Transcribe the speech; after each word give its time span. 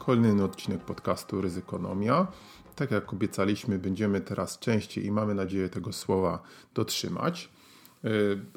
Kolejny 0.00 0.44
odcinek 0.44 0.80
podcastu 0.80 1.40
Ryzykonomia. 1.40 2.26
Tak 2.76 2.90
jak 2.90 3.12
obiecaliśmy, 3.12 3.78
będziemy 3.78 4.20
teraz 4.20 4.58
częściej 4.58 5.06
i 5.06 5.10
mamy 5.10 5.34
nadzieję 5.34 5.68
tego 5.68 5.92
słowa 5.92 6.42
dotrzymać. 6.74 7.50
Y, 8.04 8.08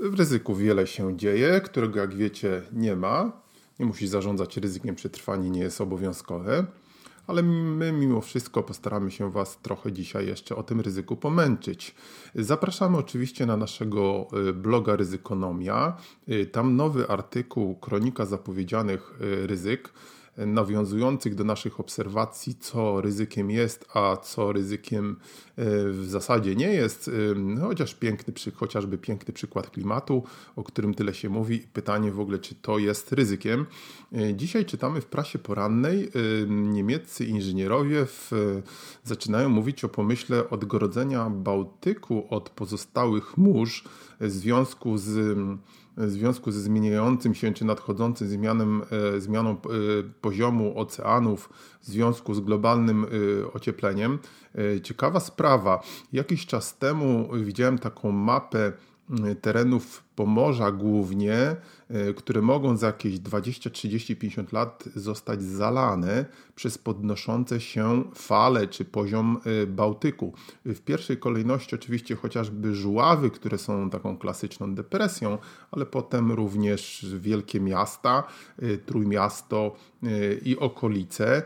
w 0.10 0.14
ryzyku 0.14 0.56
wiele 0.56 0.88
się 0.88 1.18
dzieje, 1.18 1.62
którego 1.62 2.00
jak 2.00 2.16
wiecie 2.16 2.62
nie 2.72 2.96
ma. 2.96 3.32
Nie 3.80 3.86
musi 3.86 4.08
zarządzać 4.08 4.58
ryzykiem, 4.58 4.96
przetrwanie 4.96 5.50
nie 5.50 5.62
jest 5.62 5.82
obowiązkowe. 5.82 6.66
Ale 7.28 7.44
my 7.44 7.92
mimo 7.92 8.22
wszystko 8.22 8.64
postaramy 8.64 9.12
się 9.12 9.32
Was 9.32 9.58
trochę 9.62 9.92
dzisiaj 9.92 10.28
jeszcze 10.28 10.56
o 10.56 10.64
tym 10.64 10.82
ryzyku 10.82 11.16
pomęczyć. 11.16 11.96
Zapraszamy 12.36 12.98
oczywiście 12.98 13.46
na 13.46 13.58
naszego 13.58 14.28
y, 14.50 14.54
bloga 14.54 14.96
Ryzykonomia. 14.96 15.98
Y, 16.30 16.46
tam 16.46 16.76
nowy 16.76 17.08
artykuł 17.08 17.76
Kronika 17.76 18.26
zapowiedzianych 18.26 19.14
ryzyk 19.20 19.94
nawiązujących 20.38 21.36
do 21.36 21.44
naszych 21.44 21.80
obserwacji, 21.80 22.56
co 22.56 23.02
ryzykiem 23.02 23.52
jest, 23.52 23.86
a 23.94 24.18
co 24.18 24.52
ryzykiem 24.52 25.16
e, 25.56 25.66
w 25.90 26.06
zasadzie 26.06 26.56
nie 26.56 26.68
jest, 26.74 27.12
e, 27.58 27.62
chociaż 27.62 27.94
piękny, 27.94 28.34
chociażby 28.54 28.98
piękny 28.98 29.34
przykład 29.34 29.70
klimatu, 29.70 30.24
o 30.56 30.64
którym 30.64 30.94
tyle 30.94 31.14
się 31.14 31.30
mówi. 31.30 31.60
Pytanie 31.74 32.12
w 32.12 32.20
ogóle, 32.20 32.40
czy 32.40 32.56
to 32.56 32.78
jest 32.78 33.14
ryzykiem. 33.14 33.66
E, 34.14 34.34
dzisiaj 34.36 34.66
czytamy 34.66 35.02
w 35.02 35.06
prasie 35.06 35.40
porannej, 35.40 36.12
niemieccy 36.48 37.26
inżynierowie 37.26 38.06
w, 38.06 38.32
zaczynają 39.04 39.50
mówić 39.50 39.84
o 39.84 39.90
pomyśle 39.90 40.50
odgrodzenia 40.50 41.30
Bałtyku 41.30 42.28
od 42.30 42.50
pozostałych 42.50 43.38
mórz 43.38 43.84
w 44.20 44.30
związku 44.30 44.98
z 44.98 45.38
w 45.98 46.10
związku 46.10 46.52
ze 46.52 46.62
zmieniającym 46.62 47.36
się 47.36 47.54
czy 47.54 47.66
nadchodzącym 47.66 48.28
zmianem, 48.28 48.82
e, 49.16 49.22
zmianą 49.22 49.52
e, 49.52 49.58
poziomu 50.22 50.80
oceanów 50.80 51.50
w 51.82 51.86
związku 51.86 52.34
z 52.34 52.40
globalnym 52.40 53.06
e, 53.06 53.54
ociepleniem. 53.54 54.20
Ciekawa 54.84 55.20
sprawa. 55.20 55.84
Jakiś 56.14 56.46
czas 56.46 56.78
temu 56.78 57.30
widziałem 57.34 57.80
taką 57.80 58.12
mapę 58.12 58.72
terenów 59.42 60.04
Pomorza 60.16 60.72
głównie, 60.72 61.56
e, 61.90 62.14
które 62.14 62.42
mogą 62.42 62.78
za 62.78 62.88
jakieś 62.88 63.20
20, 63.20 63.70
30, 63.70 64.16
50 64.16 64.52
lat 64.52 64.84
zostać 64.96 65.44
zalane 65.44 66.26
przez 66.56 66.78
podnoszące 66.78 67.62
się 67.62 68.04
fale 68.16 68.68
czy 68.68 68.86
poziom 68.86 69.38
e, 69.46 69.68
Bałtyku. 69.68 70.34
W 70.66 70.80
pierwszej 70.80 71.18
kolejności 71.18 71.76
oczywiście 71.76 72.16
chociażby 72.16 72.76
żuławy, 72.76 73.32
które 73.32 73.58
są 73.58 73.90
taką 73.90 74.18
klasyczną 74.18 74.76
depresją, 74.76 75.38
ale 75.72 75.86
potem 75.86 76.32
również 76.32 77.06
wielkie 77.20 77.60
miasta, 77.60 78.24
e, 78.60 78.78
Trójmiasto 78.78 79.76
i 80.46 80.58
okolice, 80.58 81.44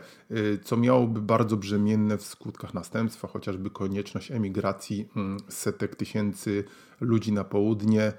co 0.64 0.76
miałoby 0.76 1.20
bardzo 1.20 1.56
brzemienne 1.56 2.18
w 2.18 2.22
skutkach 2.22 2.74
następstwa, 2.74 3.28
chociażby 3.28 3.70
konieczność 3.70 4.30
emigracji 4.30 5.08
mm, 5.16 5.38
setek 5.48 5.96
tysięcy 5.96 6.64
ludzi 7.00 7.32
na 7.32 7.44
południe, 7.44 8.12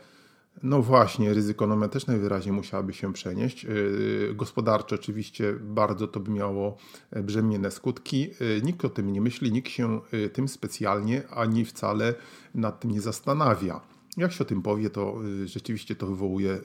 no 0.64 0.82
właśnie, 0.82 1.34
ryzykonomia 1.34 1.88
też 1.88 2.08
najwyraźniej 2.08 2.54
musiałaby 2.54 2.94
się 2.94 3.14
przenieść. 3.14 3.64
Yy, 3.64 4.34
gospodarcze 4.36 4.96
oczywiście 4.96 5.54
bardzo 5.62 6.08
to 6.08 6.20
by 6.20 6.32
miało 6.32 6.78
e, 7.12 7.24
brzemienne 7.24 7.72
skutki. 7.72 8.22
Yy, 8.22 8.62
nikt 8.64 8.86
o 8.86 8.90
tym 8.90 9.14
nie 9.14 9.22
myśli, 9.22 9.52
nikt 9.52 9.70
się 9.70 10.02
yy, 10.12 10.30
tym 10.30 10.48
specjalnie 10.48 11.28
ani 11.28 11.66
wcale 11.66 12.14
nad 12.56 12.80
tym 12.80 12.92
nie 12.92 13.02
zastanawia. 13.02 13.82
Jak 14.18 14.32
się 14.32 14.44
o 14.44 14.48
tym 14.48 14.62
powie, 14.62 14.90
to 14.90 15.18
rzeczywiście 15.46 15.96
to 15.96 16.08
wywołuje 16.08 16.60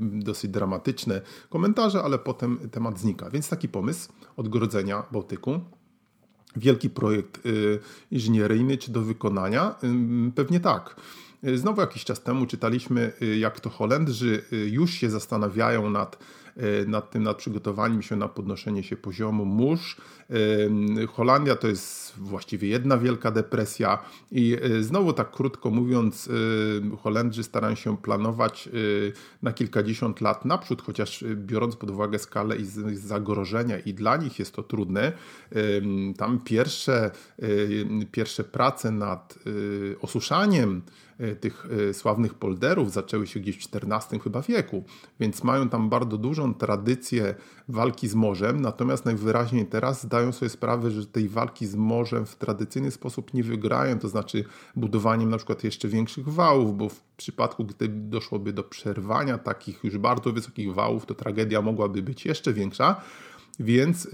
dosyć 0.00 0.50
dramatyczne 0.50 1.20
komentarze, 1.50 2.02
ale 2.02 2.18
potem 2.18 2.58
temat 2.70 2.98
znika. 2.98 3.30
Więc 3.30 3.48
taki 3.48 3.68
pomysł 3.68 4.12
odgrodzenia 4.36 5.02
Bałtyku 5.12 5.60
wielki 6.56 6.90
projekt 6.90 7.40
inżynieryjny 8.10 8.78
czy 8.78 8.92
do 8.92 9.02
wykonania? 9.02 9.74
Pewnie 10.34 10.60
tak. 10.60 10.96
Znowu 11.54 11.80
jakiś 11.80 12.04
czas 12.04 12.22
temu 12.22 12.46
czytaliśmy, 12.46 13.12
y, 13.22 13.38
jak 13.38 13.60
to 13.60 13.70
Holendrzy 13.70 14.42
y, 14.52 14.56
już 14.56 14.90
się 14.90 15.10
zastanawiają 15.10 15.90
nad, 15.90 16.14
y, 16.14 16.18
nad 16.86 17.10
tym, 17.10 17.22
nad 17.22 17.36
przygotowaniem 17.36 18.02
się 18.02 18.16
na 18.16 18.28
podnoszenie 18.28 18.82
się 18.82 18.96
poziomu 18.96 19.44
mórz. 19.44 19.96
Holandia 21.08 21.56
to 21.56 21.68
jest 21.68 22.14
właściwie 22.16 22.68
jedna 22.68 22.98
wielka 22.98 23.30
depresja 23.30 23.98
i 24.30 24.56
znowu 24.80 25.12
tak 25.12 25.30
krótko 25.30 25.70
mówiąc, 25.70 26.28
Holendrzy 27.02 27.42
starają 27.42 27.74
się 27.74 27.96
planować 27.96 28.68
na 29.42 29.52
kilkadziesiąt 29.52 30.20
lat 30.20 30.44
naprzód, 30.44 30.82
chociaż 30.82 31.24
biorąc 31.34 31.76
pod 31.76 31.90
uwagę 31.90 32.18
skalę 32.18 32.56
i 32.56 32.64
zagrożenia 32.94 33.78
i 33.78 33.94
dla 33.94 34.16
nich 34.16 34.38
jest 34.38 34.54
to 34.54 34.62
trudne. 34.62 35.12
Tam 36.16 36.40
pierwsze, 36.40 37.10
pierwsze 38.12 38.44
prace 38.44 38.90
nad 38.90 39.38
osuszaniem 40.00 40.82
tych 41.40 41.66
e, 41.90 41.94
sławnych 41.94 42.34
polderów 42.34 42.92
zaczęły 42.92 43.26
się 43.26 43.40
gdzieś 43.40 43.56
w 43.56 43.68
XIV 43.74 44.20
chyba 44.20 44.42
wieku, 44.42 44.84
więc 45.20 45.44
mają 45.44 45.68
tam 45.68 45.88
bardzo 45.88 46.18
dużą 46.18 46.54
tradycję 46.54 47.34
walki 47.68 48.08
z 48.08 48.14
morzem, 48.14 48.60
natomiast 48.60 49.04
najwyraźniej 49.04 49.66
teraz 49.66 50.02
zdają 50.02 50.32
sobie 50.32 50.48
sprawę, 50.48 50.90
że 50.90 51.06
tej 51.06 51.28
walki 51.28 51.66
z 51.66 51.74
morzem 51.74 52.26
w 52.26 52.36
tradycyjny 52.36 52.90
sposób 52.90 53.34
nie 53.34 53.42
wygrają, 53.42 53.98
to 53.98 54.08
znaczy 54.08 54.44
budowaniem 54.76 55.30
na 55.30 55.36
przykład 55.36 55.64
jeszcze 55.64 55.88
większych 55.88 56.28
wałów, 56.28 56.76
bo 56.76 56.88
w 56.88 57.00
przypadku, 57.16 57.64
gdy 57.64 57.88
doszłoby 57.88 58.52
do 58.52 58.64
przerwania 58.64 59.38
takich 59.38 59.84
już 59.84 59.98
bardzo 59.98 60.32
wysokich 60.32 60.74
wałów, 60.74 61.06
to 61.06 61.14
tragedia 61.14 61.62
mogłaby 61.62 62.02
być 62.02 62.26
jeszcze 62.26 62.52
większa. 62.52 63.00
Więc 63.60 64.08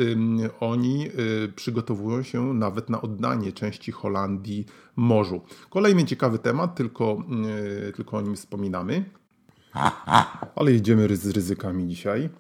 oni 0.61 1.09
y, 1.45 1.53
przygotowują 1.57 2.23
się 2.23 2.55
nawet 2.55 2.91
na 2.91 3.03
oddanie 3.03 3.53
części 3.53 3.93
Holandii 3.93 4.67
morzu. 4.97 5.41
Kolejny 5.71 6.05
ciekawy 6.05 6.39
temat, 6.39 6.75
tylko, 6.75 7.23
y, 7.89 7.93
tylko 7.93 8.17
o 8.17 8.21
nim 8.21 8.37
wspominamy. 8.37 9.05
Ale 10.55 10.73
jedziemy 10.73 11.17
z 11.17 11.31
ryzykami 11.31 11.89
dzisiaj. 11.89 12.31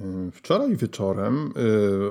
Y, 0.00 0.30
wczoraj 0.32 0.76
wieczorem, 0.76 1.52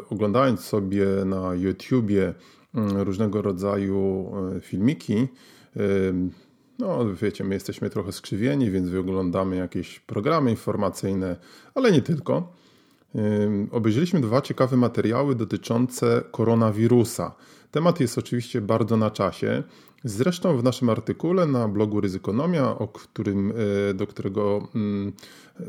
oglądając 0.09 0.59
sobie 0.59 1.05
na 1.25 1.55
YouTubie 1.55 2.33
różnego 2.73 3.41
rodzaju 3.41 4.31
filmiki, 4.61 5.27
no, 6.79 7.13
wiecie, 7.21 7.43
my 7.43 7.53
jesteśmy 7.53 7.89
trochę 7.89 8.11
skrzywieni, 8.11 8.71
więc 8.71 8.89
wyglądamy 8.89 9.55
jakieś 9.55 9.99
programy 9.99 10.51
informacyjne, 10.51 11.35
ale 11.75 11.91
nie 11.91 12.01
tylko 12.01 12.53
obejrzeliśmy 13.71 14.21
dwa 14.21 14.41
ciekawe 14.41 14.77
materiały 14.77 15.35
dotyczące 15.35 16.23
koronawirusa. 16.31 17.35
Temat 17.71 17.99
jest 17.99 18.17
oczywiście 18.17 18.61
bardzo 18.61 18.97
na 18.97 19.11
czasie. 19.11 19.63
Zresztą 20.03 20.57
w 20.57 20.63
naszym 20.63 20.89
artykule 20.89 21.45
na 21.45 21.67
blogu 21.67 22.01
Ryzykonomia, 22.01 22.77
o 22.77 22.87
którym, 22.87 23.53
e, 23.89 23.93
do 23.93 24.07
którego 24.07 24.67
mm, 24.75 25.13
e, 25.59 25.63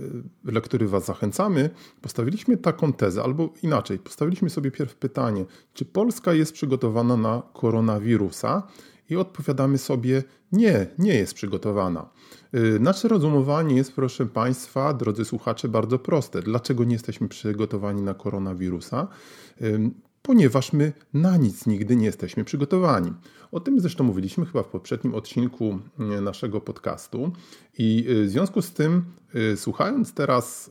lektury 0.52 0.88
Was 0.88 1.04
zachęcamy, 1.04 1.70
postawiliśmy 2.02 2.56
taką 2.56 2.92
tezę, 2.92 3.22
albo 3.22 3.48
inaczej, 3.62 3.98
postawiliśmy 3.98 4.50
sobie 4.50 4.70
pierw 4.70 4.94
pytanie, 4.94 5.44
czy 5.74 5.84
Polska 5.84 6.32
jest 6.32 6.52
przygotowana 6.52 7.16
na 7.16 7.42
koronawirusa? 7.52 8.62
I 9.10 9.16
odpowiadamy 9.16 9.78
sobie, 9.78 10.22
nie, 10.52 10.86
nie 10.98 11.14
jest 11.14 11.34
przygotowana. 11.34 12.08
Y, 12.54 12.80
nasze 12.80 13.08
rozumowanie 13.08 13.76
jest, 13.76 13.92
proszę 13.92 14.26
Państwa, 14.26 14.94
drodzy 14.94 15.24
słuchacze, 15.24 15.68
bardzo 15.68 15.98
proste. 15.98 16.42
Dlaczego 16.42 16.84
nie 16.84 16.92
jesteśmy 16.92 17.28
przygotowani 17.28 18.02
na 18.02 18.14
koronawirusa? 18.14 19.08
Ponieważ 20.22 20.72
my 20.72 20.92
na 21.14 21.36
nic 21.36 21.66
nigdy 21.66 21.96
nie 21.96 22.06
jesteśmy 22.06 22.44
przygotowani. 22.44 23.12
O 23.52 23.60
tym 23.60 23.80
zresztą 23.80 24.04
mówiliśmy 24.04 24.46
chyba 24.46 24.62
w 24.62 24.68
poprzednim 24.68 25.14
odcinku 25.14 25.78
y, 26.18 26.20
naszego 26.20 26.60
podcastu. 26.60 27.32
I 27.78 28.06
y, 28.08 28.24
w 28.24 28.30
związku 28.30 28.62
z 28.62 28.72
tym, 28.72 29.04
słuchając 29.56 30.14
teraz 30.14 30.70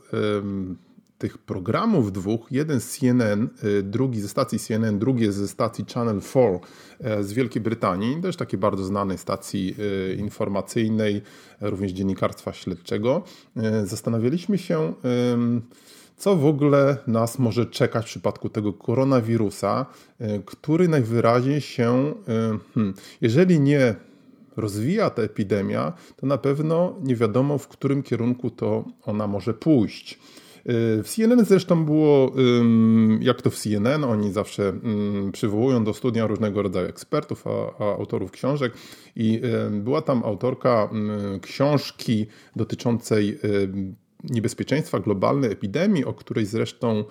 tych 1.20 1.38
programów 1.38 2.12
dwóch, 2.12 2.46
jeden 2.50 2.80
z 2.80 2.98
CNN, 2.98 3.48
y, 3.64 3.82
drugi 3.82 4.20
ze 4.20 4.28
stacji 4.28 4.58
CNN, 4.58 4.98
drugi 4.98 5.32
ze 5.32 5.48
stacji 5.48 5.84
Channel 5.94 6.20
4 6.20 6.58
e, 7.00 7.24
z 7.24 7.32
Wielkiej 7.32 7.62
Brytanii, 7.62 8.22
też 8.22 8.36
takiej 8.36 8.58
bardzo 8.58 8.84
znanej 8.84 9.18
stacji 9.18 9.74
y, 10.12 10.14
informacyjnej, 10.14 11.22
również 11.60 11.92
dziennikarstwa 11.92 12.52
śledczego, 12.52 13.22
e, 13.56 13.86
zastanawialiśmy 13.86 14.58
się, 14.58 14.94
co 16.16 16.36
w 16.36 16.46
ogóle 16.46 16.96
nas 17.06 17.38
może 17.38 17.66
czekać 17.66 18.04
w 18.04 18.08
przypadku 18.08 18.48
tego 18.48 18.72
koronawirusa, 18.72 19.86
który 20.44 20.88
najwyraźniej 20.88 21.60
się, 21.60 22.14
hmm, 22.74 22.94
jeżeli 23.20 23.60
nie 23.60 23.94
rozwija 24.56 25.10
ta 25.10 25.22
epidemia, 25.22 25.92
to 26.16 26.26
na 26.26 26.38
pewno 26.38 26.96
nie 27.02 27.16
wiadomo, 27.16 27.58
w 27.58 27.68
którym 27.68 28.02
kierunku 28.02 28.50
to 28.50 28.84
ona 29.02 29.26
może 29.26 29.54
pójść. 29.54 30.18
W 30.64 31.08
CNN 31.08 31.44
zresztą 31.44 31.84
było, 31.84 32.32
jak 33.20 33.42
to 33.42 33.50
w 33.50 33.56
CNN, 33.56 34.04
oni 34.04 34.32
zawsze 34.32 34.72
przywołują 35.32 35.84
do 35.84 35.94
studia 35.94 36.26
różnego 36.26 36.62
rodzaju 36.62 36.88
ekspertów, 36.88 37.46
a, 37.46 37.50
a 37.78 37.84
autorów 37.84 38.30
książek 38.30 38.72
i 39.16 39.40
była 39.70 40.02
tam 40.02 40.22
autorka 40.24 40.90
książki 41.42 42.26
dotyczącej 42.56 43.38
niebezpieczeństwa 44.24 45.00
globalnej 45.00 45.52
epidemii, 45.52 46.04
o 46.04 46.12
której 46.12 46.46
zresztą 46.46 47.04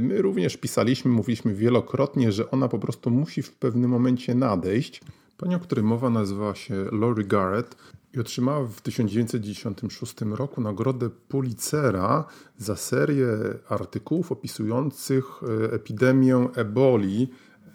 my 0.00 0.22
również 0.22 0.56
pisaliśmy, 0.56 1.10
mówiliśmy 1.10 1.54
wielokrotnie, 1.54 2.32
że 2.32 2.50
ona 2.50 2.68
po 2.68 2.78
prostu 2.78 3.10
musi 3.10 3.42
w 3.42 3.52
pewnym 3.52 3.90
momencie 3.90 4.34
nadejść. 4.34 5.00
Pani, 5.38 5.54
o 5.54 5.60
której 5.60 5.84
mowa 5.84 6.10
nazywała 6.10 6.54
się 6.54 6.74
Lori 6.92 7.24
Garrett 7.24 7.76
i 8.16 8.20
otrzymała 8.20 8.66
w 8.66 8.80
1996 8.80 10.14
roku 10.20 10.60
nagrodę 10.60 11.10
Pulitzera 11.10 12.24
za 12.58 12.76
serię 12.76 13.28
artykułów 13.68 14.32
opisujących 14.32 15.24
e, 15.42 15.72
epidemię 15.72 16.48
eboli 16.54 17.28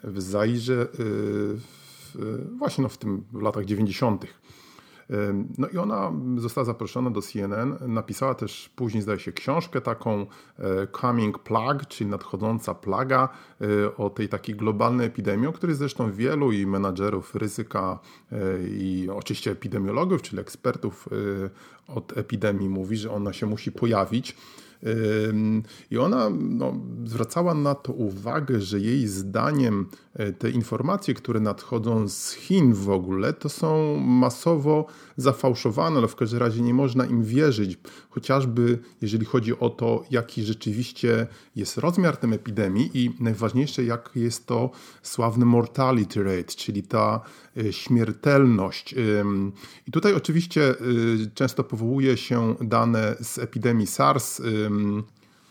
w 0.04 0.20
Zairze 0.20 0.86
w, 0.92 1.58
właśnie 2.58 2.82
no 2.82 2.88
w 2.88 2.98
tym 2.98 3.24
w 3.32 3.42
latach 3.42 3.64
90. 3.64 4.26
No 5.58 5.68
i 5.68 5.78
ona 5.78 6.12
została 6.36 6.64
zaproszona 6.64 7.10
do 7.10 7.22
CNN, 7.22 7.78
napisała 7.80 8.34
też 8.34 8.70
później, 8.76 9.02
zdaje 9.02 9.18
się, 9.18 9.32
książkę 9.32 9.80
taką 9.80 10.20
e, 10.20 10.26
Coming 11.00 11.38
Plague, 11.38 11.84
czyli 11.88 12.10
nadchodząca 12.10 12.74
plaga 12.74 13.28
e, 13.60 13.96
o 13.96 14.10
tej 14.10 14.28
takiej 14.28 14.54
globalnej 14.54 15.06
epidemii, 15.06 15.46
o 15.46 15.52
której 15.52 15.76
zresztą 15.76 16.12
wielu 16.12 16.52
i 16.52 16.66
menadżerów 16.66 17.34
ryzyka 17.34 17.98
e, 18.32 18.36
i 18.68 19.08
oczywiście 19.14 19.50
epidemiologów, 19.50 20.22
czyli 20.22 20.40
ekspertów 20.40 21.08
od 21.88 22.18
epidemii 22.18 22.68
mówi, 22.68 22.96
że 22.96 23.10
ona 23.10 23.32
się 23.32 23.46
musi 23.46 23.72
pojawić. 23.72 24.36
I 25.90 25.98
ona 25.98 26.30
no, 26.30 26.74
zwracała 27.04 27.54
na 27.54 27.74
to 27.74 27.92
uwagę, 27.92 28.60
że 28.60 28.80
jej 28.80 29.06
zdaniem 29.06 29.86
e, 30.14 30.32
te 30.32 30.50
informacje, 30.50 31.14
które 31.14 31.40
nadchodzą 31.40 32.08
z 32.08 32.32
Chin 32.32 32.74
w 32.74 32.90
ogóle, 32.90 33.32
to 33.32 33.48
są 33.48 33.96
masowo 33.96 34.86
zafałszowane, 35.16 35.98
ale 35.98 36.08
w 36.08 36.16
każdym 36.16 36.40
razie 36.40 36.62
nie 36.62 36.74
można 36.74 37.06
im 37.06 37.24
wierzyć, 37.24 37.78
chociażby 38.10 38.78
jeżeli 39.02 39.26
chodzi 39.26 39.58
o 39.58 39.70
to, 39.70 40.04
jaki 40.10 40.42
rzeczywiście 40.42 41.26
jest 41.56 41.78
rozmiar 41.78 42.16
tej 42.16 42.34
epidemii 42.34 42.90
i 42.94 43.10
najważniejsze, 43.20 43.84
jak 43.84 44.10
jest 44.14 44.46
to 44.46 44.70
sławny 45.02 45.44
mortality 45.44 46.24
rate, 46.24 46.54
czyli 46.56 46.82
ta 46.82 47.20
śmiertelność. 47.70 48.94
I 49.88 49.92
tutaj 49.92 50.14
oczywiście 50.14 50.70
e, 50.70 50.74
często 51.34 51.64
powołuje 51.64 52.16
się 52.16 52.54
dane 52.60 53.16
z 53.20 53.38
epidemii 53.38 53.86
SARS, 53.86 54.42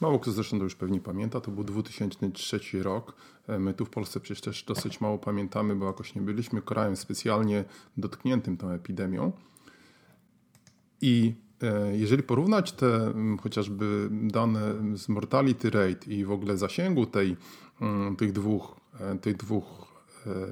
Mało 0.02 0.20
kto 0.20 0.32
zresztą 0.32 0.58
to 0.58 0.64
już 0.64 0.76
pewnie 0.76 1.00
pamięta, 1.00 1.42
to 1.42 1.52
był 1.52 1.64
2003 1.64 2.84
rok. 2.84 3.16
E, 3.48 3.60
my 3.60 3.74
tu 3.74 3.86
w 3.86 3.90
Polsce 3.90 4.20
przecież 4.20 4.42
też 4.42 4.64
dosyć 4.64 5.02
mało 5.02 5.18
pamiętamy, 5.18 5.76
bo 5.76 5.86
jakoś 5.86 6.16
nie 6.16 6.22
byliśmy 6.22 6.62
krajem 6.62 6.96
specjalnie 6.96 7.66
dotkniętym 7.98 8.58
tą 8.58 8.70
epidemią. 8.70 9.32
I 11.02 11.34
e, 11.64 11.98
jeżeli 11.98 12.24
porównać 12.24 12.72
te 12.72 13.14
chociażby 13.42 14.10
dane 14.12 14.74
z 14.98 15.10
mortality 15.10 15.70
rate 15.70 16.06
i 16.08 16.26
w 16.26 16.32
ogóle 16.32 16.58
zasięgu 16.58 17.06
tej, 17.06 17.38
tych 18.18 18.32
dwóch, 18.32 18.76
e, 19.00 19.18
tych 19.18 19.38
dwóch 19.38 19.91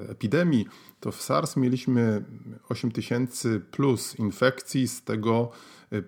epidemii, 0.08 0.66
to 1.00 1.12
w 1.12 1.22
SARS 1.22 1.56
mieliśmy 1.56 2.24
8 2.68 2.92
tysięcy 2.92 3.60
plus 3.70 4.18
infekcji, 4.18 4.88
z 4.88 5.02
tego 5.02 5.50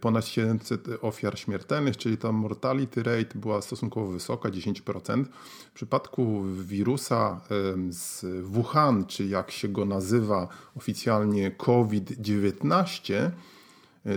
ponad 0.01 0.27
700 0.27 0.89
ofiar 1.01 1.39
śmiertelnych, 1.39 1.97
czyli 1.97 2.19
ta 2.19 2.33
mortality 2.33 3.03
rate 3.03 3.39
była 3.39 3.63
stosunkowo 3.63 4.07
wysoka, 4.07 4.49
10%. 4.49 5.25
W 5.71 5.73
przypadku 5.75 6.43
wirusa 6.45 7.41
z 7.89 8.27
Wuhan, 8.43 9.07
czy 9.07 9.27
jak 9.27 9.51
się 9.51 9.69
go 9.69 9.85
nazywa 9.85 10.49
oficjalnie 10.77 11.51
COVID-19, 11.51 13.15
e, 13.15 13.31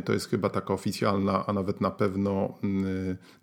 to 0.06 0.14
jest 0.14 0.30
chyba 0.30 0.50
taka 0.50 0.74
oficjalna, 0.74 1.46
a 1.46 1.54
nawet 1.54 1.82
na 1.82 1.92
pewno 1.92 2.54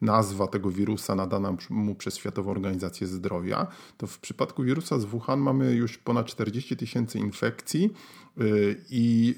nazwa 0.00 0.46
tego 0.46 0.70
wirusa 0.70 1.14
nadana 1.14 1.56
mu 1.70 1.94
przez 1.94 2.16
Światową 2.16 2.50
Organizację 2.50 3.06
Zdrowia. 3.06 3.66
To 3.96 4.06
w 4.06 4.18
przypadku 4.18 4.62
wirusa 4.62 4.98
z 4.98 5.04
Wuhan 5.04 5.40
mamy 5.40 5.72
już 5.72 5.98
ponad 5.98 6.26
40 6.26 6.76
tysięcy 6.76 7.18
infekcji 7.18 7.90
e, 8.38 8.42
i 8.90 9.34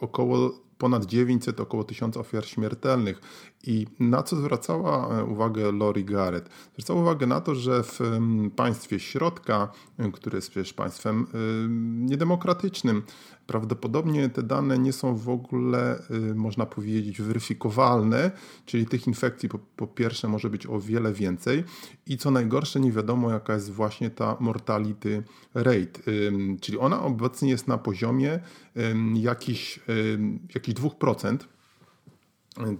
około 0.00 0.68
ponad 0.78 1.06
900, 1.06 1.60
około 1.60 1.84
1000 1.84 2.16
ofiar 2.16 2.46
śmiertelnych. 2.46 3.20
I 3.64 3.86
na 4.00 4.22
co 4.22 4.36
zwracała 4.36 5.18
e, 5.18 5.24
uwagę 5.24 5.72
Lori 5.72 6.04
Garrett? 6.04 6.48
Zwracała 6.72 7.00
uwagę 7.00 7.26
na 7.26 7.40
to, 7.40 7.54
że 7.54 7.82
w 7.82 8.00
państwie 8.56 9.00
środka, 9.00 9.72
które 10.12 10.38
jest 10.38 10.50
przecież 10.50 10.72
państwem 10.72 11.26
niedemokratycznym, 12.06 13.02
prawdopodobnie 13.48 14.28
te 14.28 14.42
dane 14.42 14.78
nie 14.78 14.92
są 14.92 15.16
w 15.16 15.28
ogóle, 15.28 16.02
można 16.34 16.66
powiedzieć, 16.66 17.22
weryfikowalne, 17.22 18.30
czyli 18.66 18.86
tych 18.86 19.06
infekcji 19.06 19.48
po, 19.48 19.58
po, 19.58 19.86
pierwsze 19.86 20.28
może 20.28 20.50
być 20.50 20.66
o 20.66 20.80
wiele 20.80 21.12
więcej. 21.12 21.64
I 22.06 22.18
co 22.18 22.30
najgorsze, 22.30 22.80
nie 22.80 22.92
wiadomo 22.92 23.30
jaka 23.30 23.54
jest 23.54 23.72
właśnie 23.72 24.10
ta 24.10 24.36
mortality 24.40 25.22
rate, 25.54 26.00
czyli 26.60 26.78
ona 26.78 27.02
obecnie 27.02 27.50
jest 27.50 27.68
na 27.68 27.78
poziomie 27.78 28.40
jakichś, 29.14 29.80
jakichś 30.54 30.80
2% 30.80 31.36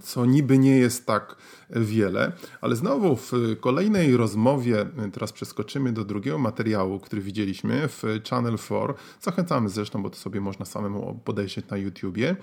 co 0.01 0.25
niby 0.25 0.57
nie 0.57 0.77
jest 0.77 1.05
tak 1.05 1.35
wiele, 1.69 2.31
ale 2.61 2.75
znowu 2.75 3.15
w 3.15 3.31
kolejnej 3.59 4.17
rozmowie, 4.17 4.85
teraz 5.13 5.31
przeskoczymy 5.31 5.93
do 5.93 6.05
drugiego 6.05 6.37
materiału, 6.37 6.99
który 6.99 7.21
widzieliśmy 7.21 7.87
w 7.87 8.03
Channel 8.29 8.57
4. 8.57 8.93
Zachęcamy 9.21 9.69
zresztą, 9.69 10.03
bo 10.03 10.09
to 10.09 10.15
sobie 10.15 10.41
można 10.41 10.65
samemu 10.65 11.21
podejrzeć 11.25 11.67
na 11.69 11.77
YouTubie. 11.77 12.35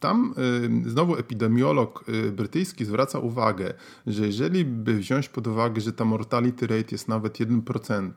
Tam 0.00 0.34
znowu 0.86 1.16
epidemiolog 1.16 2.04
y, 2.08 2.32
brytyjski 2.32 2.84
zwraca 2.84 3.18
uwagę, 3.18 3.74
że 4.06 4.26
jeżeli 4.26 4.64
by 4.64 4.94
wziąć 4.94 5.28
pod 5.28 5.46
uwagę, 5.46 5.80
że 5.80 5.92
ta 5.92 6.04
mortality 6.04 6.66
rate 6.66 6.88
jest 6.92 7.08
nawet 7.08 7.38
1%, 7.38 8.10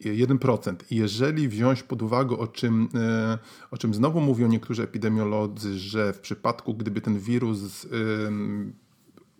1% 0.00 0.74
i 0.90 0.96
jeżeli 0.96 1.48
wziąć 1.48 1.82
pod 1.82 2.02
uwagę, 2.02 2.38
o 2.38 2.46
czym, 2.46 2.88
e, 2.94 3.38
o 3.70 3.78
czym 3.78 3.94
znowu 3.94 4.20
mówią 4.20 4.48
niektórzy 4.48 4.82
epidemiolodzy, 4.82 5.78
że 5.78 6.12
w 6.12 6.20
przypadku, 6.20 6.74
gdyby 6.74 7.00
ten 7.00 7.18
wirus 7.18 7.86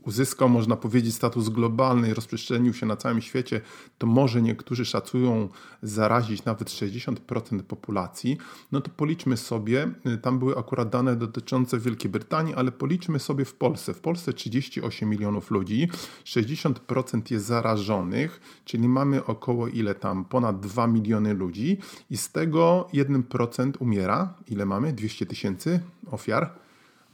uzyskał, 0.04 0.49
można 0.49 0.76
powiedzieć, 0.76 1.14
status 1.14 1.49
globalny 1.49 2.11
i 2.11 2.14
rozprzestrzenił 2.14 2.75
się 2.75 2.87
na 2.87 2.97
całym 2.97 3.21
świecie, 3.21 3.61
to 3.99 4.06
może 4.06 4.42
niektórzy 4.42 4.85
szacują 4.85 5.49
zarazić 5.82 6.44
nawet 6.44 6.68
60% 6.68 7.62
populacji, 7.62 8.38
no 8.73 8.80
to 8.80 8.90
policzmy 8.90 9.37
sobie, 9.37 9.90
y, 10.06 10.18
tam 10.18 10.38
były 10.38 10.59
akurat 10.59 10.88
dane 10.88 11.16
dotyczące 11.16 11.78
Wielkiej 11.78 12.11
Brytanii, 12.11 12.54
ale 12.54 12.73
policzmy 12.73 13.18
sobie 13.18 13.44
w 13.44 13.54
Polsce. 13.54 13.94
W 13.94 14.00
Polsce 14.00 14.32
38 14.32 15.09
milionów 15.09 15.50
ludzi, 15.50 15.88
60% 16.25 17.30
jest 17.30 17.47
zarażonych, 17.47 18.40
czyli 18.64 18.88
mamy 18.88 19.25
około 19.25 19.68
ile 19.68 19.94
tam, 19.94 20.25
ponad 20.25 20.61
2 20.61 20.87
miliony 20.87 21.35
ludzi 21.35 21.78
i 22.11 22.16
z 22.16 22.32
tego 22.32 22.88
1% 22.94 23.73
umiera. 23.78 24.35
Ile 24.49 24.66
mamy? 24.66 24.92
200 24.92 25.26
tysięcy 25.26 25.80
ofiar? 26.11 26.62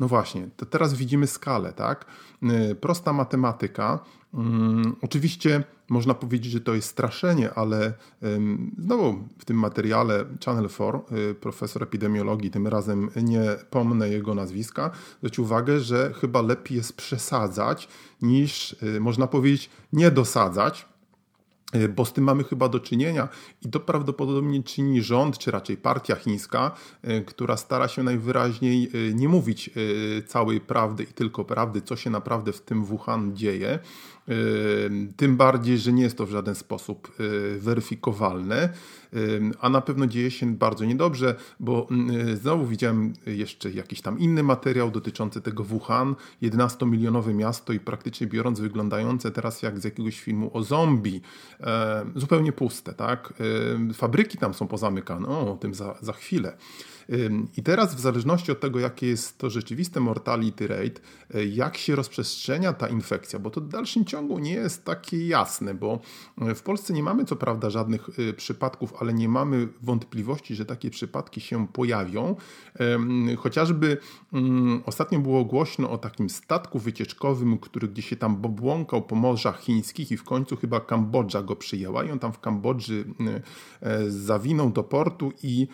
No 0.01 0.09
właśnie, 0.09 0.49
to 0.57 0.67
teraz 0.67 0.95
widzimy 0.95 1.27
skalę, 1.27 1.73
tak? 1.73 2.07
Y, 2.43 2.75
prosta 2.75 3.13
matematyka. 3.13 3.99
Mm, 4.35 4.97
oczywiście 5.03 5.65
można 5.89 6.15
powiedzieć, 6.15 6.53
że 6.53 6.61
to 6.61 6.75
jest 6.75 6.89
straszenie, 6.89 7.55
ale 7.55 7.93
znowu 8.79 9.29
w 9.39 9.45
tym 9.45 9.57
materiale 9.57 10.25
Channel 10.45 10.69
4 10.69 10.99
y, 11.31 11.35
profesor 11.35 11.83
epidemiologii, 11.83 12.51
tym 12.51 12.67
razem 12.67 13.11
nie 13.23 13.43
pomnę 13.71 14.09
jego 14.09 14.35
nazwiska, 14.35 14.91
zwrócił 15.19 15.45
uwagę, 15.45 15.81
że 15.81 16.13
chyba 16.21 16.43
lepiej 16.43 16.77
jest 16.77 16.97
przesadzać 16.97 17.89
niż 18.23 18.77
y, 18.83 19.01
można 19.01 19.27
powiedzieć 19.27 19.71
nie 19.93 20.11
dosadzać 20.11 20.87
bo 21.89 22.05
z 22.05 22.13
tym 22.13 22.25
mamy 22.25 22.45
chyba 22.45 22.69
do 22.69 22.81
czynienia 22.81 23.29
i 23.63 23.71
to 23.71 23.81
prawdopodobnie 23.81 24.63
czyni 24.63 25.03
rząd, 25.03 25.39
czy 25.39 25.51
raczej 25.51 25.77
partia 25.77 26.17
chińska, 26.17 26.71
e, 27.03 27.21
która 27.21 27.57
stara 27.57 27.89
się 27.89 28.03
najwyraźniej 28.03 28.91
e, 29.11 29.15
nie 29.15 29.29
mówić 29.29 29.71
całej 30.27 30.61
prawdy 30.61 31.03
i 31.03 31.07
tylko 31.07 31.45
prawdy, 31.45 31.83
co 31.83 31.97
się 31.97 32.11
naprawdę 32.11 32.53
w 32.53 32.61
tym 32.61 32.85
Wuhan 32.85 33.37
dzieje. 33.37 33.79
Tym 35.17 35.37
bardziej, 35.37 35.79
że 35.79 35.93
nie 35.93 36.03
jest 36.03 36.19
to 36.19 36.27
w 36.27 36.31
żaden 36.31 36.55
sposób 36.55 37.13
weryfikowalne, 37.59 38.69
a 39.61 39.69
na 39.69 39.81
pewno 39.81 40.07
dzieje 40.07 40.31
się 40.31 40.55
bardzo 40.55 40.85
niedobrze, 40.85 41.35
bo 41.61 41.89
znowu 42.35 42.67
widziałem 42.67 43.13
jeszcze 43.27 43.71
jakiś 43.71 44.01
tam 44.01 44.19
inny 44.19 44.43
materiał 44.43 44.91
dotyczący 44.91 45.41
tego 45.41 45.65
Wuhan, 45.65 46.15
11-milionowe 46.43 47.35
miasto 47.35 47.73
i 47.73 47.81
praktycznie 47.81 48.27
biorąc 48.27 48.61
wyglądające 48.61 49.31
teraz 49.31 49.63
jak 49.63 49.79
z 49.79 49.85
jakiegoś 49.85 50.21
filmu 50.21 50.51
o 50.55 50.63
zombie, 50.63 51.21
zupełnie 52.17 52.53
puste, 52.53 52.95
tak? 52.95 53.33
Fabryki 53.95 54.39
tam 54.39 54.55
są 54.55 54.67
pozamykane, 54.67 55.29
o 55.29 55.59
tym 55.61 55.75
za, 55.75 55.95
za 56.01 56.13
chwilę. 56.13 56.57
I 57.57 57.63
teraz 57.63 57.95
w 57.95 58.01
zależności 58.01 58.53
od 58.53 58.61
tego, 58.61 58.79
jakie 58.79 59.07
jest 59.07 59.39
to 59.39 59.51
rzeczywiste 59.51 60.01
mortality 60.01 60.67
rate, 60.67 61.01
e, 61.35 61.45
jak 61.45 61.77
się 61.77 61.97
rozprzestrzenia 61.97 62.73
ta 62.73 62.89
infekcja, 62.89 63.39
bo 63.39 63.51
to 63.51 63.61
w 63.61 63.69
dalszym 63.69 64.05
ciągu 64.05 64.39
nie 64.39 64.53
jest 64.53 64.85
takie 64.85 65.27
jasne, 65.27 65.75
bo 65.75 66.01
e, 66.41 66.55
w 66.55 66.63
Polsce 66.63 66.93
nie 66.93 67.03
mamy 67.03 67.25
co 67.25 67.37
prawda 67.37 67.71
żadnych 67.71 68.09
e, 68.19 68.33
przypadków, 68.33 68.95
ale 69.01 69.15
nie 69.15 69.29
mamy 69.29 69.69
wątpliwości, 69.83 70.55
że 70.55 70.65
takie 70.65 70.91
przypadki 70.91 71.41
się 71.41 71.67
pojawią. 71.69 72.37
Chociażby 73.39 73.99
mm, 74.33 74.83
ostatnio 74.87 75.19
było 75.19 75.45
głośno 75.45 75.91
o 75.91 75.99
takim 75.99 76.31
statku 76.31 76.79
wycieczkowym, 76.79 77.59
który 77.59 77.89
gdzieś 77.89 78.09
się 78.09 78.17
tam 78.17 78.37
bobłąkał 78.37 79.03
po 79.03 79.17
morzach 79.17 79.61
chińskich 79.61 80.11
i 80.11 80.17
w 80.17 80.25
końcu 80.25 80.57
chyba 80.57 80.81
Kambodża 80.81 81.43
go 81.43 81.57
przyjęła 81.57 82.05
i 82.05 82.11
on 82.11 82.19
tam 82.19 82.33
w 82.33 82.41
Kambodży 82.41 83.05
zawinął 84.09 84.71
do 84.71 84.83
portu 84.83 85.33
i 85.43 85.69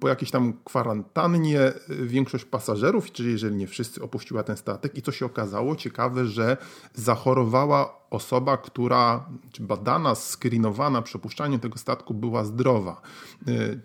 po 0.00 0.08
jakiejś 0.08 0.30
tam 0.30 0.37
tam 0.38 0.52
kwarantannie 0.64 1.60
y, 1.90 2.06
większość 2.06 2.44
pasażerów, 2.44 3.12
czyli 3.12 3.30
jeżeli 3.30 3.56
nie 3.56 3.66
wszyscy, 3.66 4.02
opuściła 4.02 4.42
ten 4.42 4.56
statek. 4.56 4.98
I 4.98 5.02
co 5.02 5.12
się 5.12 5.26
okazało? 5.26 5.76
Ciekawe, 5.76 6.26
że 6.26 6.56
zachorowała 6.94 7.98
osoba, 8.10 8.56
która, 8.56 9.28
czy 9.52 9.62
badana, 9.62 10.14
screenowana 10.14 11.02
przy 11.02 11.18
opuszczaniu 11.18 11.58
tego 11.58 11.78
statku 11.78 12.14
była 12.14 12.44
zdrowa. 12.44 13.00
Y, 13.48 13.80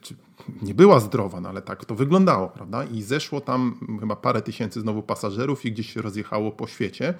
nie 0.61 0.73
była 0.73 0.99
zdrowa, 0.99 1.41
no 1.41 1.49
ale 1.49 1.61
tak 1.61 1.85
to 1.85 1.95
wyglądało, 1.95 2.49
prawda? 2.49 2.83
I 2.83 3.01
zeszło 3.01 3.41
tam 3.41 3.79
chyba 3.99 4.15
parę 4.15 4.41
tysięcy 4.41 4.81
znowu 4.81 5.03
pasażerów 5.03 5.65
i 5.65 5.71
gdzieś 5.71 5.93
się 5.93 6.01
rozjechało 6.01 6.51
po 6.51 6.67
świecie. 6.67 7.13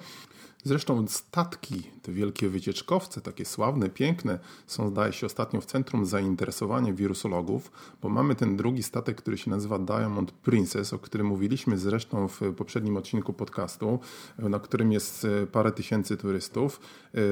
Zresztą 0.64 1.06
statki, 1.08 1.90
te 2.04 2.12
wielkie 2.12 2.48
wycieczkowce, 2.48 3.20
takie 3.20 3.44
sławne, 3.44 3.90
piękne, 3.90 4.38
są 4.66 4.88
zdaje 4.88 5.12
się 5.12 5.26
ostatnio 5.26 5.60
w 5.60 5.66
centrum 5.66 6.06
zainteresowania 6.06 6.92
wirusologów, 6.92 7.72
bo 8.02 8.08
mamy 8.08 8.34
ten 8.34 8.56
drugi 8.56 8.82
statek, 8.82 9.16
który 9.16 9.38
się 9.38 9.50
nazywa 9.50 9.78
Diamond 9.78 10.32
Princess, 10.32 10.92
o 10.92 10.98
którym 10.98 11.26
mówiliśmy 11.26 11.78
zresztą 11.78 12.28
w 12.28 12.40
poprzednim 12.56 12.96
odcinku 12.96 13.32
podcastu, 13.32 13.98
na 14.38 14.60
którym 14.60 14.92
jest 14.92 15.24
e, 15.24 15.46
parę 15.46 15.72
tysięcy 15.72 16.16
turystów. 16.16 16.80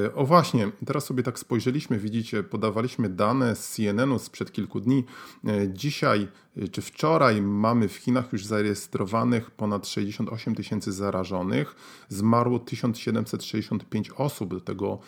E, 0.04 0.14
o 0.14 0.26
właśnie, 0.26 0.70
teraz 0.86 1.04
sobie 1.04 1.22
tak 1.22 1.38
spojrzeliśmy, 1.38 1.98
widzicie, 1.98 2.42
podawaliśmy 2.42 3.08
dane 3.08 3.56
z 3.56 3.68
CNN-u 3.68 4.18
sprzed 4.18 4.52
kilku 4.52 4.80
dni. 4.80 5.04
E, 5.46 5.68
dzisiaj 5.68 6.28
czy 6.72 6.82
wczoraj 6.82 7.42
mamy 7.42 7.88
w 7.88 7.96
Chinach 7.96 8.32
już 8.32 8.44
zarejestrowanych 8.44 9.50
ponad 9.50 9.88
68 9.88 10.54
tysięcy 10.54 10.92
zarażonych, 10.92 11.76
zmarło 12.08 12.58
1765 12.58 14.10
osób 14.10 14.54
do 14.54 14.60
tego, 14.64 14.98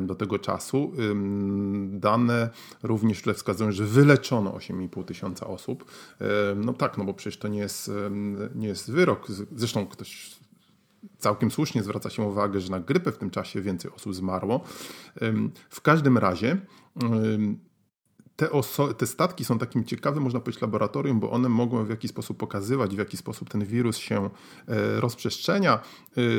do 0.00 0.14
tego 0.14 0.38
czasu. 0.38 0.92
Dane 1.88 2.50
również 2.82 3.22
wskazują, 3.34 3.72
że 3.72 3.84
wyleczono 3.84 4.50
8,5 4.50 5.04
tysiąca 5.04 5.46
osób. 5.46 5.84
No 6.56 6.72
tak, 6.72 6.98
no 6.98 7.04
bo 7.04 7.14
przecież 7.14 7.38
to 7.38 7.48
nie 7.48 7.58
jest, 7.58 7.90
nie 8.54 8.68
jest 8.68 8.90
wyrok. 8.90 9.26
Zresztą 9.56 9.86
ktoś 9.86 10.36
całkiem 11.18 11.50
słusznie 11.50 11.82
zwraca 11.82 12.10
się 12.10 12.22
uwagę, 12.22 12.60
że 12.60 12.70
na 12.70 12.80
grypę 12.80 13.12
w 13.12 13.18
tym 13.18 13.30
czasie 13.30 13.62
więcej 13.62 13.90
osób 13.90 14.14
zmarło. 14.14 14.60
W 15.70 15.80
każdym 15.80 16.18
razie 16.18 16.56
te, 18.36 18.48
te, 18.98 19.06
statki 19.06 19.44
są 19.44 19.58
takim 19.58 19.84
ciekawym, 19.84 20.22
można 20.22 20.40
powiedzieć, 20.40 20.62
laboratorium, 20.62 21.20
bo 21.20 21.30
one 21.30 21.48
mogą 21.48 21.84
w 21.84 21.90
jakiś 21.90 22.10
sposób 22.10 22.36
pokazywać, 22.36 22.94
w 22.94 22.98
jaki 22.98 23.16
sposób 23.16 23.50
ten 23.50 23.64
wirus 23.64 23.96
się 23.96 24.30
e, 24.68 25.00
rozprzestrzenia. 25.00 25.80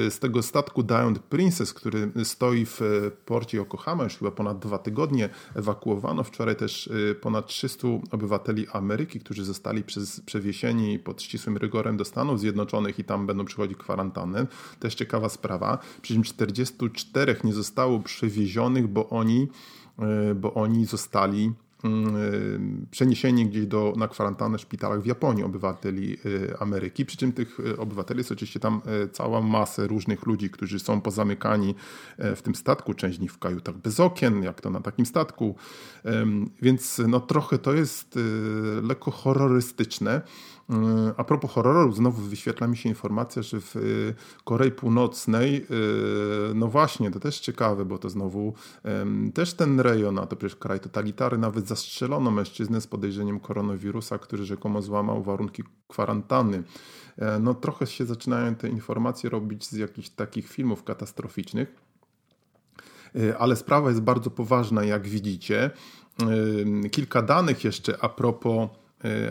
E, 0.05 0.11
z 0.11 0.19
tego 0.19 0.43
statku 0.43 0.83
Diamond 0.83 1.19
Princess, 1.19 1.73
który 1.73 2.11
stoi 2.23 2.65
w 2.65 2.81
e, 2.81 3.11
porcie 3.11 3.57
Yokohama 3.57 4.03
już 4.03 4.17
chyba 4.17 4.31
ponad 4.31 4.59
dwa 4.59 4.77
tygodnie, 4.77 5.29
ewakuowano 5.55 6.23
wczoraj 6.23 6.55
też 6.55 6.89
ponad 7.21 7.47
300 7.47 7.87
obywateli 8.11 8.67
Ameryki, 8.73 9.19
którzy 9.19 9.45
zostali 9.45 9.83
przez, 9.83 10.21
przewiesieni 10.21 10.99
pod 10.99 11.21
ścisłym 11.21 11.57
rygorem 11.57 11.97
do 11.97 12.05
Stanów 12.05 12.39
Zjednoczonych 12.39 12.99
i 12.99 13.03
tam 13.03 13.27
będą 13.27 13.45
przychodzić 13.45 13.77
kwarantannę. 13.77 14.47
Też 14.79 14.95
ciekawa 14.95 15.29
sprawa. 15.29 15.77
Przy 16.01 16.13
czym 16.13 16.23
44 16.23 17.35
nie 17.43 17.53
zostało 17.53 17.99
przewiezionych, 17.99 18.87
bo 18.87 19.09
oni, 19.09 19.47
bo 20.35 20.53
oni 20.53 20.85
zostali 20.85 21.53
Mm, 21.83 22.15
y, 22.15 22.87
przeniesieni 22.91 23.45
gdzieś 23.45 23.65
do, 23.65 23.93
na 23.97 24.07
kwarantannę 24.07 24.57
w 24.57 24.61
szpitalach 24.61 25.01
w 25.01 25.05
Japonii 25.05 25.43
obywateli 25.43 26.17
y, 26.25 26.55
Ameryki. 26.59 27.05
Przy 27.05 27.17
czym 27.17 27.33
tych 27.33 27.59
y, 27.59 27.77
obywateli 27.77 28.17
jest 28.17 28.31
oczywiście 28.31 28.59
tam 28.59 28.81
cała 29.11 29.41
masa 29.41 29.87
różnych 29.87 30.25
ludzi, 30.25 30.49
którzy 30.49 30.79
są 30.79 31.01
pozamykani 31.01 31.75
w 32.17 32.41
tym 32.41 32.55
statku, 32.55 32.93
część 32.93 33.17
z 33.17 33.21
nich 33.21 33.33
w 33.33 33.37
kajutach 33.37 33.75
bez 33.75 33.99
okien, 33.99 34.43
jak 34.43 34.61
to 34.61 34.69
na 34.69 34.81
takim 34.81 35.05
statku. 35.05 35.55
Więc 36.61 37.01
no, 37.07 37.19
trochę 37.19 37.57
to 37.57 37.73
jest 37.73 38.19
lekko 38.83 39.11
horrorystyczne. 39.11 40.21
A 41.17 41.23
propos 41.23 41.51
horroru, 41.51 41.93
znowu 41.93 42.21
wyświetla 42.21 42.67
mi 42.67 42.77
się 42.77 42.89
informacja, 42.89 43.41
że 43.41 43.61
w 43.61 43.75
y, 43.75 44.15
Korei 44.43 44.71
Północnej, 44.71 45.65
y, 46.51 46.55
no 46.55 46.67
właśnie, 46.67 47.11
to 47.11 47.19
też 47.19 47.39
ciekawe, 47.39 47.85
bo 47.85 47.97
to 47.97 48.09
znowu 48.09 48.53
też 49.33 49.53
ten 49.53 49.79
rejon, 49.79 50.19
a 50.19 50.25
to 50.25 50.35
przecież 50.35 50.55
kraj 50.55 50.79
totalitarny, 50.79 51.37
nawet 51.37 51.67
zastrzelono 51.67 52.31
mężczyznę 52.31 52.81
z 52.81 52.87
podejrzeniem 52.87 53.39
koronawirusa, 53.39 54.17
który 54.17 54.45
rzekomo 54.45 54.81
złamał 54.81 55.23
warunki 55.23 55.63
kwarantanny. 55.87 56.63
E, 57.17 57.39
no 57.39 57.53
trochę 57.53 57.87
się 57.87 58.05
zaczynają 58.05 58.55
te 58.55 58.69
informacje 58.69 59.29
robić 59.29 59.65
z 59.65 59.73
jakichś 59.73 60.09
takich 60.09 60.47
filmów 60.47 60.83
katastroficznych, 60.83 61.75
e, 63.15 63.37
ale 63.37 63.55
sprawa 63.55 63.89
jest 63.89 64.01
bardzo 64.01 64.29
poważna, 64.29 64.83
jak 64.83 65.07
widzicie. 65.07 65.71
Kilka 66.91 67.21
danych 67.21 67.63
jeszcze 67.63 68.03
a 68.03 68.09
propos 68.09 68.69
E, 68.69 68.84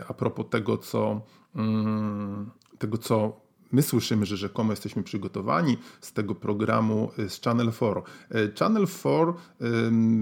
a 0.08 0.14
propos 0.14 0.46
tego, 0.50 0.78
co, 0.78 1.22
mm, 1.54 2.50
tego, 2.78 2.98
co 2.98 3.43
my 3.74 3.82
słyszymy, 3.82 4.26
że 4.26 4.36
rzekomo 4.36 4.72
jesteśmy 4.72 5.02
przygotowani 5.02 5.78
z 6.00 6.12
tego 6.12 6.34
programu 6.34 7.10
e, 7.18 7.28
z 7.28 7.40
Channel 7.40 7.72
4. 7.72 8.00
E, 8.30 8.52
Channel 8.58 8.86
4 8.86 9.32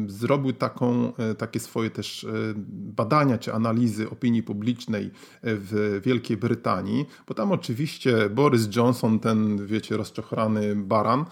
zrobił 0.06 0.52
taką, 0.52 1.16
e, 1.16 1.34
takie 1.34 1.60
swoje 1.60 1.90
też 1.90 2.26
badania 2.68 3.38
czy 3.38 3.54
analizy 3.54 4.10
opinii 4.10 4.42
publicznej 4.42 5.10
w 5.42 6.00
Wielkiej 6.04 6.36
Brytanii, 6.36 7.06
bo 7.28 7.34
tam 7.34 7.52
oczywiście 7.52 8.30
Boris 8.30 8.76
Johnson, 8.76 9.20
ten 9.20 9.66
wiecie, 9.66 9.96
rozczochrany 9.96 10.76
baran, 10.76 11.24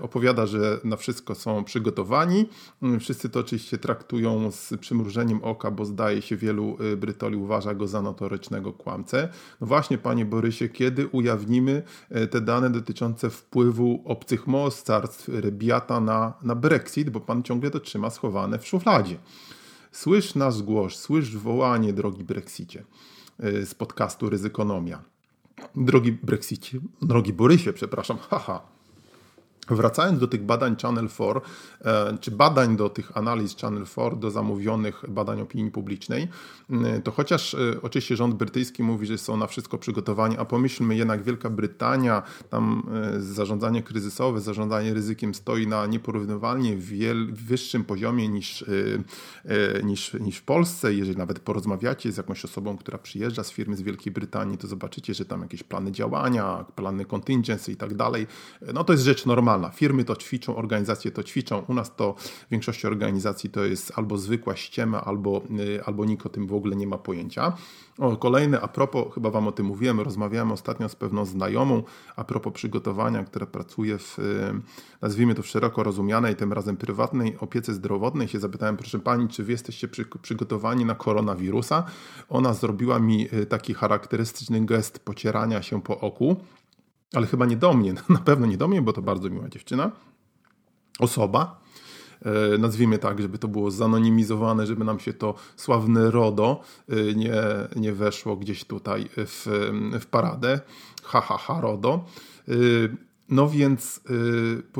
opowiada, 0.00 0.46
że 0.46 0.80
na 0.84 0.96
wszystko 0.96 1.34
są 1.34 1.64
przygotowani. 1.64 2.48
Wszyscy 3.00 3.28
to 3.28 3.40
oczywiście 3.40 3.78
traktują 3.78 4.50
z 4.50 4.74
przymrużeniem 4.80 5.44
oka, 5.44 5.70
bo 5.70 5.84
zdaje 5.84 6.22
się 6.22 6.36
wielu 6.36 6.76
Brytoli 6.96 7.36
uważa 7.36 7.74
go 7.74 7.88
za 7.88 8.02
notorycznego 8.02 8.72
kłamcę. 8.72 9.28
No 9.60 9.66
właśnie, 9.66 9.98
panie 9.98 10.24
Borysie, 10.24 10.68
kiedy 10.68 11.06
ujawnimy 11.22 11.82
e, 12.10 12.26
te 12.26 12.40
dane 12.40 12.70
dotyczące 12.70 13.30
wpływu 13.30 14.02
obcych 14.04 14.46
mocarstw 14.46 15.28
Rebiata 15.28 16.00
na, 16.00 16.32
na 16.42 16.54
Brexit, 16.54 17.10
bo 17.10 17.20
pan 17.20 17.42
ciągle 17.42 17.70
to 17.70 17.80
trzyma 17.80 18.10
schowane 18.10 18.58
w 18.58 18.66
szufladzie. 18.66 19.16
Słysz 19.92 20.34
nasz 20.34 20.62
głos, 20.62 20.94
słysz 20.96 21.36
wołanie, 21.36 21.92
drogi 21.92 22.24
Brexicie, 22.24 22.84
e, 23.38 23.66
z 23.66 23.74
podcastu 23.74 24.30
Ryzykonomia. 24.30 25.02
Drogi 25.76 26.12
Brexicie, 26.12 26.80
drogi 27.02 27.32
Borysie, 27.32 27.72
przepraszam, 27.72 28.18
haha. 28.18 28.60
Wracając 29.70 30.18
do 30.18 30.28
tych 30.28 30.42
badań 30.42 30.76
Channel 30.82 31.08
4, 31.08 31.40
e, 31.84 32.18
czy 32.20 32.30
badań 32.30 32.76
do 32.76 32.88
tych 32.88 33.16
analiz 33.16 33.56
Channel 33.56 33.86
4, 33.86 34.16
do 34.16 34.30
zamówionych 34.30 35.04
badań 35.08 35.40
opinii 35.40 35.70
publicznej, 35.70 36.28
e, 36.70 37.00
to 37.00 37.10
chociaż 37.10 37.54
e, 37.54 37.58
oczywiście 37.82 38.16
rząd 38.16 38.34
brytyjski 38.34 38.82
mówi, 38.82 39.06
że 39.06 39.18
są 39.18 39.36
na 39.36 39.46
wszystko 39.46 39.78
przygotowani, 39.78 40.36
a 40.38 40.44
pomyślmy 40.44 40.96
jednak 40.96 41.22
Wielka 41.22 41.50
Brytania, 41.50 42.22
tam 42.50 42.82
zarządzanie 43.18 43.82
kryzysowe, 43.82 44.40
zarządzanie 44.40 44.94
ryzykiem 44.94 45.34
stoi 45.34 45.66
na 45.66 45.86
nieporównywalnie 45.86 46.76
wiel, 46.76 47.32
wyższym 47.32 47.84
poziomie 47.84 48.28
niż, 48.28 48.64
niż, 49.84 50.14
niż 50.14 50.36
w 50.36 50.42
Polsce. 50.42 50.94
Jeżeli 50.94 51.18
nawet 51.18 51.38
porozmawiacie 51.38 52.12
z 52.12 52.16
jakąś 52.16 52.44
osobą, 52.44 52.76
która 52.76 52.98
przyjeżdża 52.98 53.44
z 53.44 53.50
firmy 53.50 53.76
z 53.76 53.82
Wielkiej 53.82 54.12
Brytanii, 54.12 54.58
to 54.58 54.66
zobaczycie, 54.66 55.14
że 55.14 55.24
tam 55.24 55.42
jakieś 55.42 55.62
plany 55.62 55.92
działania, 55.92 56.64
plany 56.76 57.04
contingency 57.04 57.72
i 57.72 57.76
tak 57.76 57.94
dalej, 57.94 58.26
no 58.74 58.84
to 58.84 58.92
jest 58.92 59.04
rzecz 59.04 59.26
normalna 59.26 59.51
normalna. 59.52 59.70
Firmy 59.70 60.04
to 60.04 60.16
ćwiczą, 60.16 60.56
organizacje 60.56 61.10
to 61.10 61.22
ćwiczą. 61.22 61.62
U 61.68 61.74
nas 61.74 61.96
to 61.96 62.14
w 62.18 62.50
większości 62.50 62.86
organizacji 62.86 63.50
to 63.50 63.64
jest 63.64 63.92
albo 63.96 64.18
zwykła 64.18 64.56
ściema, 64.56 65.04
albo, 65.04 65.42
y, 65.60 65.84
albo 65.84 66.04
nikt 66.04 66.26
o 66.26 66.28
tym 66.28 66.46
w 66.46 66.54
ogóle 66.54 66.76
nie 66.76 66.86
ma 66.86 66.98
pojęcia. 66.98 67.52
O, 67.98 68.16
kolejne, 68.16 68.60
a 68.60 68.68
propos, 68.68 69.14
chyba 69.14 69.30
Wam 69.30 69.48
o 69.48 69.52
tym 69.52 69.66
mówiłem, 69.66 70.00
rozmawiałem 70.00 70.52
ostatnio 70.52 70.88
z 70.88 70.96
pewną 70.96 71.24
znajomą, 71.24 71.82
a 72.16 72.24
propos 72.24 72.52
przygotowania, 72.52 73.24
która 73.24 73.46
pracuje 73.46 73.98
w, 73.98 74.18
y, 74.18 74.22
nazwijmy 75.02 75.34
to 75.34 75.42
w 75.42 75.46
szeroko 75.46 75.82
rozumianej, 75.82 76.36
tym 76.36 76.52
razem 76.52 76.76
prywatnej 76.76 77.36
opiece 77.40 77.74
zdrowotnej. 77.74 78.28
Się 78.28 78.40
zapytałem, 78.40 78.76
proszę 78.76 78.98
Pani, 78.98 79.28
czy 79.28 79.44
Wy 79.44 79.52
jesteście 79.52 79.88
przy, 79.88 80.04
przygotowani 80.22 80.84
na 80.84 80.94
koronawirusa? 80.94 81.84
Ona 82.28 82.54
zrobiła 82.54 82.98
mi 82.98 83.28
y, 83.34 83.46
taki 83.46 83.74
charakterystyczny 83.74 84.66
gest 84.66 84.98
pocierania 84.98 85.62
się 85.62 85.82
po 85.82 86.00
oku, 86.00 86.36
ale 87.12 87.26
chyba 87.26 87.46
nie 87.46 87.56
do 87.56 87.74
mnie, 87.74 87.94
na 88.08 88.18
pewno 88.18 88.46
nie 88.46 88.56
do 88.56 88.68
mnie, 88.68 88.82
bo 88.82 88.92
to 88.92 89.02
bardzo 89.02 89.30
miła 89.30 89.48
dziewczyna, 89.48 89.90
osoba, 90.98 91.62
E, 92.24 92.58
nazwijmy 92.58 92.98
tak, 92.98 93.22
żeby 93.22 93.38
to 93.38 93.48
było 93.48 93.70
zanonimizowane, 93.70 94.66
żeby 94.66 94.84
nam 94.84 95.00
się 95.00 95.12
to 95.12 95.34
sławne 95.56 96.10
RODO 96.10 96.60
e, 96.88 97.14
nie, 97.14 97.34
nie 97.76 97.92
weszło 97.92 98.36
gdzieś 98.36 98.64
tutaj 98.64 99.08
w, 99.16 99.46
w 100.00 100.06
paradę. 100.06 100.60
Ha, 101.02 101.20
ha, 101.20 101.36
ha, 101.36 101.60
RODO. 101.60 102.04
No 103.32 103.48
więc 103.48 104.00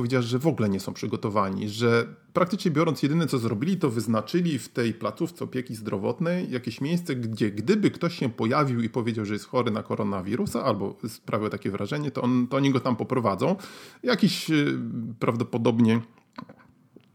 yy, 0.04 0.22
że 0.22 0.38
w 0.38 0.46
ogóle 0.46 0.68
nie 0.68 0.80
są 0.80 0.92
przygotowani, 0.92 1.68
że 1.68 2.06
praktycznie 2.32 2.70
biorąc, 2.70 3.02
jedyne 3.02 3.26
co 3.26 3.38
zrobili, 3.38 3.76
to 3.76 3.90
wyznaczyli 3.90 4.58
w 4.58 4.68
tej 4.68 4.94
placówce 4.94 5.44
opieki 5.44 5.74
zdrowotnej 5.74 6.50
jakieś 6.50 6.80
miejsce, 6.80 7.16
gdzie 7.16 7.50
gdyby 7.50 7.90
ktoś 7.90 8.18
się 8.18 8.28
pojawił 8.28 8.80
i 8.80 8.88
powiedział, 8.88 9.24
że 9.24 9.32
jest 9.32 9.46
chory 9.46 9.70
na 9.70 9.82
koronawirusa, 9.82 10.64
albo 10.64 10.96
sprawiał 11.08 11.50
takie 11.50 11.70
wrażenie, 11.70 12.10
to, 12.10 12.22
on, 12.22 12.46
to 12.46 12.56
oni 12.56 12.70
go 12.70 12.80
tam 12.80 12.96
poprowadzą. 12.96 13.56
Jakiś 14.02 14.48
yy, 14.48 14.78
prawdopodobnie 15.18 16.00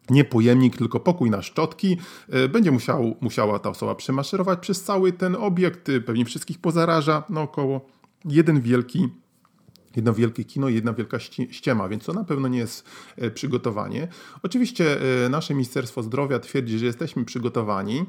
nie 0.10 0.25
pojemnik, 0.25 0.77
tylko 0.77 1.00
pokój 1.00 1.29
na 1.29 1.41
szczotki. 1.41 1.98
E, 2.29 2.50
będzie 2.50 2.72
musiał, 2.72 3.15
musiała 3.22 3.60
ta 3.60 3.70
osoba 3.70 3.96
przemaszerować 3.96 4.60
przez 4.60 4.84
cały 4.84 5.12
ten 5.12 5.36
obiekt, 5.36 5.89
e, 5.89 6.01
pewnie 6.01 6.25
wszystkich 6.25 6.60
pozaraża 6.60 7.24
naokoło. 7.29 7.86
Jeden 8.25 8.62
wielki 8.62 9.10
jedno 9.98 10.13
wielkie 10.13 10.44
kino, 10.44 10.70
jedna 10.70 10.94
wielka 10.94 11.20
ściema, 11.51 11.89
więc 11.89 12.06
to 12.06 12.13
na 12.13 12.24
pewno 12.24 12.48
nie 12.48 12.60
jest 12.60 12.89
e, 13.18 13.32
przygotowanie. 13.32 14.08
Oczywiście 14.44 14.98
nasze 15.30 15.54
Ministerstwo 15.54 16.04
Zdrowia 16.04 16.39
twierdzi, 16.39 16.80
że 16.80 16.86
jesteśmy 16.86 17.25
przygotowani. 17.25 18.06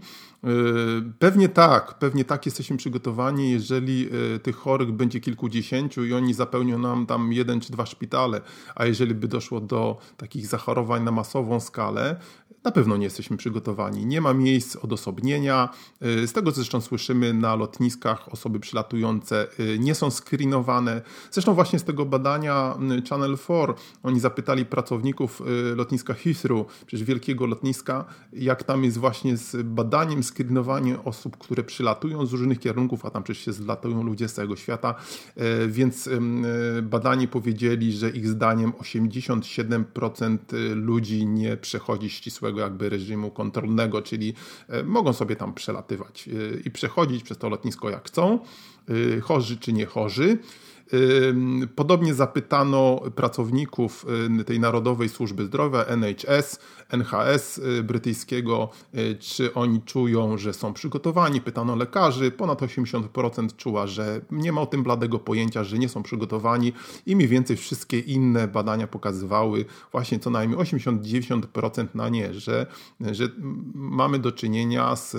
Pewnie 1.18 1.49
tak, 1.49 1.99
pewnie 1.99 2.25
tak 2.25 2.47
jesteśmy 2.47 2.76
przygotowani, 2.76 3.50
jeżeli 3.50 4.09
tych 4.42 4.57
chorych 4.57 4.92
będzie 4.92 5.21
kilkudziesięciu 5.21 6.04
i 6.04 6.12
oni 6.12 6.35
zapełnią 6.35 6.78
nam 6.78 7.07
tam 7.07 7.33
jeden 7.33 7.61
czy 7.61 7.73
dwa 7.73 7.87
szpitale, 7.87 8.40
a 8.75 8.87
jeżeli 8.87 9.14
by 9.14 9.28
doszło 9.28 9.61
do 9.61 9.99
takich 10.16 10.47
zachorowań 10.47 11.04
na 11.04 11.11
masową 11.11 11.61
skalę, 11.61 12.16
na 12.64 12.71
pewno 12.73 12.97
nie 12.97 13.04
jesteśmy 13.04 13.37
przygotowani. 13.37 14.07
Nie 14.07 14.21
ma 14.21 14.35
miejsc 14.35 14.76
odosobnienia. 14.76 15.68
Z 16.00 16.33
tego 16.33 16.50
zresztą 16.50 16.80
słyszymy 16.80 17.35
na 17.35 17.54
lotniskach, 17.54 18.33
osoby 18.33 18.61
przylatujące 18.61 19.47
nie 19.78 19.95
są 19.95 20.11
screenowane. 20.11 21.02
Zresztą 21.30 21.54
właśnie 21.54 21.77
z 21.78 21.85
tego 21.85 22.06
badania 22.06 22.75
Channel 23.08 23.38
4 23.38 23.75
oni 24.02 24.20
zapytali 24.20 24.66
pracowników 24.66 25.42
lotniska 25.76 26.14
Heathrow, 26.14 26.66
przecież 26.87 27.06
wielkiego 27.06 27.47
lotniska, 27.47 28.04
jak 28.32 28.64
tam 28.64 28.85
jest 28.85 28.99
właśnie 28.99 29.37
z 29.37 29.62
badaniem 29.62 30.23
screenowanie 30.23 31.04
osób, 31.04 31.37
które 31.37 31.64
przylatują 31.64 32.26
z 32.26 32.32
różnych 32.32 32.58
kierunków, 32.58 33.04
a 33.04 33.11
tam 33.11 33.23
przecież 33.23 33.44
się 33.44 33.52
zlatują 33.52 34.02
ludzie 34.02 34.28
z 34.28 34.35
całego 34.35 34.56
świata, 34.56 34.94
e, 35.37 35.68
więc 35.68 36.08
e, 36.08 36.20
badani 36.82 37.28
powiedzieli, 37.28 37.92
że 37.92 38.11
ich 38.11 38.28
zdaniem 38.28 38.73
87% 38.73 40.38
ludzi 40.75 41.26
nie 41.26 41.56
przechodzi 41.56 42.11
ścisłego 42.11 42.61
jakby 42.61 42.88
reżimu 42.88 43.30
kontrolnego, 43.30 44.02
czyli 44.02 44.35
e, 44.68 44.82
mogą 44.82 45.12
sobie 45.12 45.37
tam 45.37 45.54
przelatywać 45.54 46.28
i 46.64 46.70
przechodzić 46.70 47.23
przez 47.23 47.38
to 47.38 47.49
lotnisko 47.49 47.90
jak 47.90 48.06
chcą, 48.06 48.38
chorzy 49.23 49.56
czy 49.56 49.73
nie 49.73 49.87
chorzy. 49.87 50.38
Podobnie 51.75 52.14
zapytano 52.14 53.00
pracowników 53.14 54.07
tej 54.47 54.61
Narodowej 54.61 55.09
Służby 55.09 55.45
Zdrowia, 55.45 55.85
NHS, 55.85 56.59
NHS 56.88 57.59
y, 57.59 57.83
brytyjskiego, 57.83 58.68
y, 58.95 59.16
czy 59.21 59.54
oni 59.54 59.83
czują, 59.83 60.38
że 60.38 60.52
są 60.52 60.73
przygotowani. 60.73 61.40
Pytano 61.40 61.76
lekarzy, 61.76 62.30
ponad 62.30 62.62
80% 62.62 63.57
czuła, 63.57 63.87
że 63.87 64.21
nie 64.30 64.52
ma 64.52 64.61
o 64.61 64.66
tym 64.66 64.83
bladego 64.83 65.18
pojęcia, 65.18 65.64
że 65.64 65.78
nie 65.78 65.88
są 65.88 66.02
przygotowani 66.02 66.73
i 67.07 67.16
mniej 67.16 67.28
więcej 67.28 67.57
wszystkie 67.57 67.99
inne 67.99 68.49
badania 68.49 68.87
pokazywały 68.87 69.64
właśnie 69.92 70.18
co 70.18 70.30
najmniej 70.30 70.61
80-90% 70.61 71.87
na 71.95 72.09
nie, 72.09 72.35
że, 72.35 72.66
że 73.00 73.28
mamy 73.75 74.18
do 74.18 74.33
czynienia 74.33 74.97
z, 74.97 75.12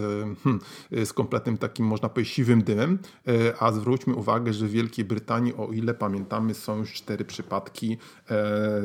hmm, 0.44 0.60
z 1.06 1.14
kompletnym 1.14 1.58
takim, 1.58 1.86
można 1.86 2.10
powiedzieć, 2.10 2.34
siwym 2.34 2.64
dymem, 2.64 3.00
y, 3.28 3.60
a 3.60 3.72
zwróćmy 3.72 4.16
uwagę, 4.16 4.54
że 4.54 4.68
w 4.68 4.72
Wielkiej 4.72 5.06
Brytanii, 5.06 5.54
o 5.60 5.72
ile 5.72 5.94
pamiętamy, 5.94 6.54
są 6.54 6.78
już 6.78 6.94
cztery 6.94 7.26
przypadki 7.26 7.98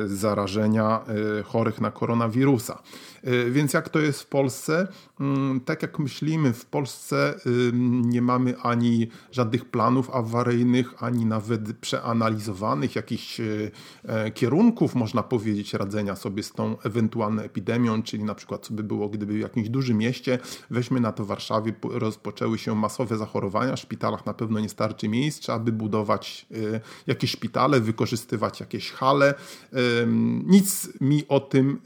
zarażenia 0.07 1.05
chorych 1.45 1.81
na 1.81 1.91
koronawirusa. 1.91 2.83
Y, 3.29 3.51
więc 3.51 3.73
jak 3.73 3.89
to 3.89 4.01
jest 4.01 4.23
w 4.23 4.27
Polsce? 4.27 4.89
Mm, 5.21 5.61
tak 5.61 5.83
jak 5.83 5.99
myślimy, 5.99 6.53
w 6.53 6.67
Polsce 6.67 7.35
nie 7.83 8.23
mamy 8.23 8.59
ani 8.59 9.09
żadnych 9.33 9.65
planów 9.65 10.11
awaryjnych, 10.11 11.03
ani 11.03 11.27
nawet 11.27 11.79
przeanalizowanych 11.79 12.97
jakichś 12.97 13.41
e, 13.41 14.31
kierunków, 14.31 14.95
można 14.95 15.23
powiedzieć, 15.23 15.75
radzenia 15.75 16.17
sobie 16.17 16.43
z 16.43 16.53
tą 16.53 16.79
ewentualną 16.81 17.43
epidemią, 17.43 18.03
czyli 18.03 18.25
na 18.25 18.35
przykład 18.35 18.67
co 18.67 18.75
by 18.75 18.83
było, 18.83 19.09
gdyby 19.09 19.35
w 19.35 19.39
jakimś 19.39 19.69
dużym 19.69 19.99
mieście, 19.99 20.39
weźmy 20.71 21.01
na 21.01 21.13
to 21.13 21.25
Warszawie, 21.25 21.73
rozpoczęły 21.83 22.59
się 22.59 22.75
masowe 22.75 23.17
zachorowania, 23.17 23.77
w 23.77 23.81
szpitalach 23.81 24.27
na 24.27 24.35
pewno 24.35 24.61
nie 24.61 24.69
starczy 24.69 25.09
miejsc, 25.09 25.41
trzeba 25.41 25.59
by 25.59 25.73
budować 25.73 26.47
jakieś 27.07 27.31
szpitale, 27.31 27.81
wykorzystywać 27.81 28.61
jakieś 28.61 28.91
hale. 28.91 29.35
Nic 30.47 30.89
mi 31.01 31.29
o 31.29 31.41
tym 31.41 31.81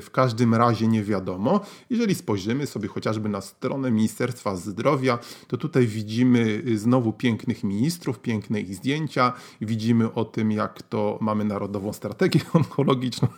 w 0.00 0.08
każdym 0.12 0.54
razie 0.54 0.88
nie 0.88 1.02
wiadomo. 1.04 1.60
Jeżeli 1.90 2.14
spojrzymy 2.14 2.66
sobie 2.66 2.88
chociażby 2.88 3.28
na 3.28 3.40
stronę 3.40 3.90
Ministerstwa 3.90 4.56
Zdrowia, 4.56 5.18
to 5.48 5.56
tutaj 5.56 5.86
widzimy 5.86 6.62
y, 6.66 6.78
znowu 6.78 7.12
pięknych 7.12 7.64
ministrów, 7.64 8.18
piękne 8.18 8.60
ich 8.60 8.74
zdjęcia. 8.74 9.32
Widzimy 9.60 10.12
o 10.12 10.24
tym, 10.24 10.52
jak 10.52 10.82
to 10.82 11.18
mamy 11.20 11.44
Narodową 11.44 11.92
Strategię 11.92 12.40
Onkologiczną. 12.52 13.28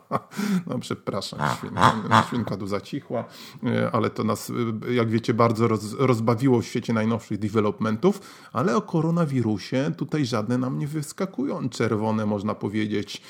no 0.66 0.78
przepraszam, 0.78 1.40
świnka, 1.58 2.24
świnka 2.28 2.56
tu 2.56 2.66
zacichła, 2.66 3.24
y, 3.64 3.92
ale 3.92 4.10
to 4.10 4.24
nas, 4.24 4.50
y, 4.50 4.94
jak 4.94 5.10
wiecie, 5.10 5.34
bardzo 5.34 5.68
roz, 5.68 5.94
rozbawiło 5.98 6.60
w 6.60 6.64
świecie 6.64 6.92
najnowszych 6.92 7.38
developmentów, 7.38 8.20
ale 8.52 8.76
o 8.76 8.82
koronawirusie 8.82 9.92
tutaj 9.96 10.24
żadne 10.30 10.58
nam 10.58 10.78
nie 10.78 10.86
wyskakują. 10.86 11.68
Czerwone, 11.68 12.26
można 12.26 12.54
powiedzieć, 12.54 13.22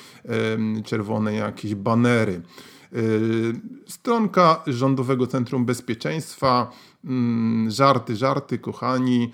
czerwone 0.83 1.33
jakieś 1.33 1.75
banery. 1.75 2.41
Y, 2.95 3.53
stronka 3.87 4.63
Rządowego 4.67 5.27
Centrum 5.27 5.65
Bezpieczeństwa. 5.65 6.71
Mm, 7.05 7.71
żarty, 7.71 8.15
żarty, 8.15 8.59
kochani. 8.59 9.31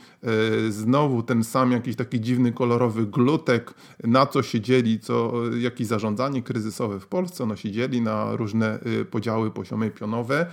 Y, 0.67 0.71
znowu 0.71 1.23
ten 1.23 1.43
sam 1.43 1.71
jakiś 1.71 1.95
taki 1.95 2.21
dziwny, 2.21 2.53
kolorowy 2.53 3.06
glutek. 3.06 3.73
Na 4.03 4.25
co 4.25 4.43
się 4.43 4.62
dzieli, 4.62 4.99
co, 4.99 5.34
jakieś 5.60 5.88
zarządzanie 5.88 6.41
kryzysowe 6.41 6.99
w 6.99 7.08
Polsce. 7.08 7.43
Ono 7.43 7.56
się 7.56 7.71
dzieli 7.71 8.01
na 8.01 8.36
różne 8.36 8.80
y, 9.01 9.06
podziały 9.06 9.51
poziome 9.51 9.88
i 9.88 9.91
pionowe. 9.91 10.45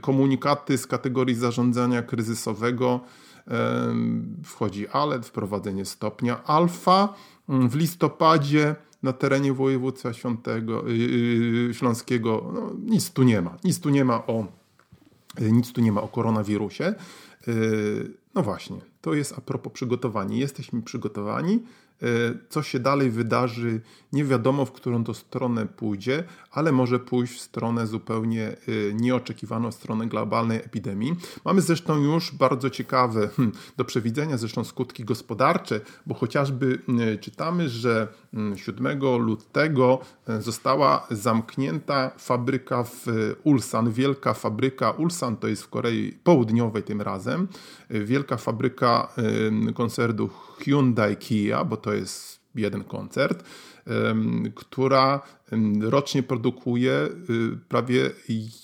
Komunikaty 0.00 0.78
z 0.78 0.86
kategorii 0.86 1.34
zarządzania 1.34 2.02
kryzysowego. 2.02 3.00
Wchodzi 4.44 4.88
ALET, 4.88 5.26
wprowadzenie 5.26 5.84
stopnia 5.84 6.44
alfa. 6.44 7.14
Mm, 7.48 7.68
w 7.68 7.74
listopadzie 7.74 8.76
na 9.02 9.12
terenie 9.12 9.52
województwa 9.52 10.12
Świątego, 10.12 10.88
yy, 10.88 11.74
Śląskiego. 11.74 12.50
No, 12.54 12.70
nic 12.84 13.10
tu 13.10 13.22
nie 13.22 13.42
ma. 13.42 13.56
Nic 13.64 13.80
tu 13.80 13.90
nie 13.90 14.04
ma 14.04 14.26
o, 14.26 14.46
nic 15.40 15.72
tu 15.72 15.80
nie 15.80 15.92
ma 15.92 16.02
o 16.02 16.08
koronawirusie. 16.08 16.94
Yy, 17.46 18.10
no 18.34 18.42
właśnie, 18.42 18.76
to 19.00 19.14
jest 19.14 19.34
a 19.38 19.40
propos 19.40 19.72
przygotowania. 19.72 20.36
Jesteśmy 20.36 20.82
przygotowani, 20.82 21.62
co 22.48 22.62
się 22.62 22.80
dalej 22.80 23.10
wydarzy, 23.10 23.80
nie 24.12 24.24
wiadomo 24.24 24.64
w 24.64 24.72
którą 24.72 25.04
to 25.04 25.14
stronę 25.14 25.66
pójdzie, 25.66 26.24
ale 26.50 26.72
może 26.72 26.98
pójść 26.98 27.34
w 27.34 27.40
stronę 27.40 27.86
zupełnie 27.86 28.46
e, 28.48 28.56
nieoczekiwaną, 28.94 29.72
stronę 29.72 30.06
globalnej 30.06 30.58
epidemii. 30.58 31.16
Mamy 31.44 31.60
zresztą 31.60 31.96
już 31.96 32.34
bardzo 32.34 32.70
ciekawe 32.70 33.28
hmm, 33.28 33.56
do 33.76 33.84
przewidzenia 33.84 34.36
zresztą 34.36 34.64
skutki 34.64 35.04
gospodarcze, 35.04 35.80
bo 36.06 36.14
chociażby 36.14 36.78
e, 37.00 37.18
czytamy, 37.18 37.68
że 37.68 38.08
7 38.56 38.84
hmm, 38.84 39.22
lutego 39.22 39.98
została 40.38 41.06
zamknięta 41.10 42.10
fabryka 42.18 42.84
w 42.84 43.06
Ulsan, 43.44 43.92
wielka 43.92 44.34
fabryka 44.34 44.90
Ulsan, 44.90 45.36
to 45.36 45.48
jest 45.48 45.62
w 45.62 45.68
Korei 45.68 46.12
Południowej 46.24 46.82
tym 46.82 47.00
razem, 47.00 47.48
wielka 47.90 48.36
fabryka 48.36 49.08
koncernu 49.74 50.28
Hyundai 50.58 51.16
Kia, 51.16 51.64
bo 51.64 51.76
to 51.76 51.89
jest 51.92 52.40
jeden 52.54 52.84
koncert. 52.84 53.44
Która 54.54 55.20
rocznie 55.80 56.22
produkuje 56.22 56.92
y, 56.92 57.58
prawie 57.68 58.10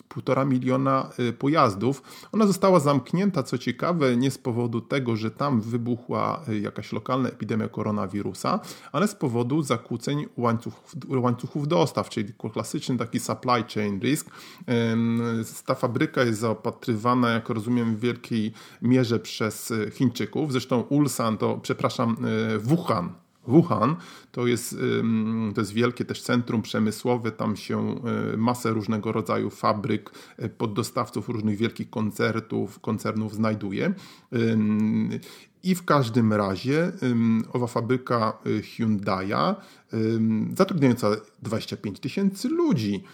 półtora 0.09 0.45
miliona 0.45 1.11
y, 1.19 1.33
pojazdów. 1.33 2.03
Ona 2.33 2.47
została 2.47 2.81
zamknięta, 2.81 3.43
co 3.43 3.59
ciekawe, 3.59 4.17
nie 4.17 4.31
z 4.31 4.39
powodu 4.39 4.81
tego, 4.81 5.17
że 5.17 5.31
tam 5.31 5.61
wybuchła 5.61 6.43
y, 6.49 6.61
jakaś 6.61 6.93
lokalna 6.93 7.29
epidemia 7.29 7.69
koronawirusa, 7.69 8.61
ale 8.93 9.09
z 9.09 9.15
powodu 9.15 9.63
zakłóceń 9.63 10.27
łańcuchów, 10.37 10.95
łańcuchów 11.09 11.69
dostaw, 11.69 12.09
czyli 12.09 12.33
klasyczny 12.53 12.97
taki 12.97 13.21
supply 13.21 13.65
chain 13.75 14.01
risk. 14.01 14.31
Ta 15.67 15.75
fabryka 15.75 16.25
jest 16.25 16.41
zaopatrywana, 16.41 17.31
jak 17.31 17.49
rozumiem, 17.49 17.97
w 17.97 18.01
wielkiej 18.01 18.53
mierze 18.83 19.19
przez 19.19 19.73
Chińczyków. 19.93 20.53
Zresztą 20.53 20.81
Ulsan 20.81 21.39
to, 21.39 21.59
przepraszam, 21.63 22.17
Wuhan 22.59 23.26
Wuhan 23.47 23.97
to 24.33 24.47
jest, 24.47 24.77
to 25.55 25.61
jest 25.61 25.73
wielkie 25.73 26.05
też 26.05 26.23
centrum 26.23 26.63
przemysłowe, 26.63 27.33
tam 27.33 27.57
się 27.57 28.01
e, 28.35 28.37
masę 28.37 28.71
różnego 28.71 29.13
rodzaju 29.13 29.51
fabryk, 29.51 30.11
e, 30.37 30.49
poddostawców 30.49 31.29
różnych 31.29 31.57
wielkich 31.57 31.91
koncertów, 31.91 32.81
koncernów 32.81 33.35
znajduje. 33.35 33.95
I 35.63 35.75
w 35.75 35.85
każdym 35.85 36.33
razie 36.33 36.93
owa 37.53 37.67
fabryka 37.67 38.39
e, 38.47 38.61
Hyundai'a 38.61 39.55
zatrudniająca 40.57 41.11
25 41.43 42.01
tysięcy 42.01 42.49
ludzi 42.49 43.05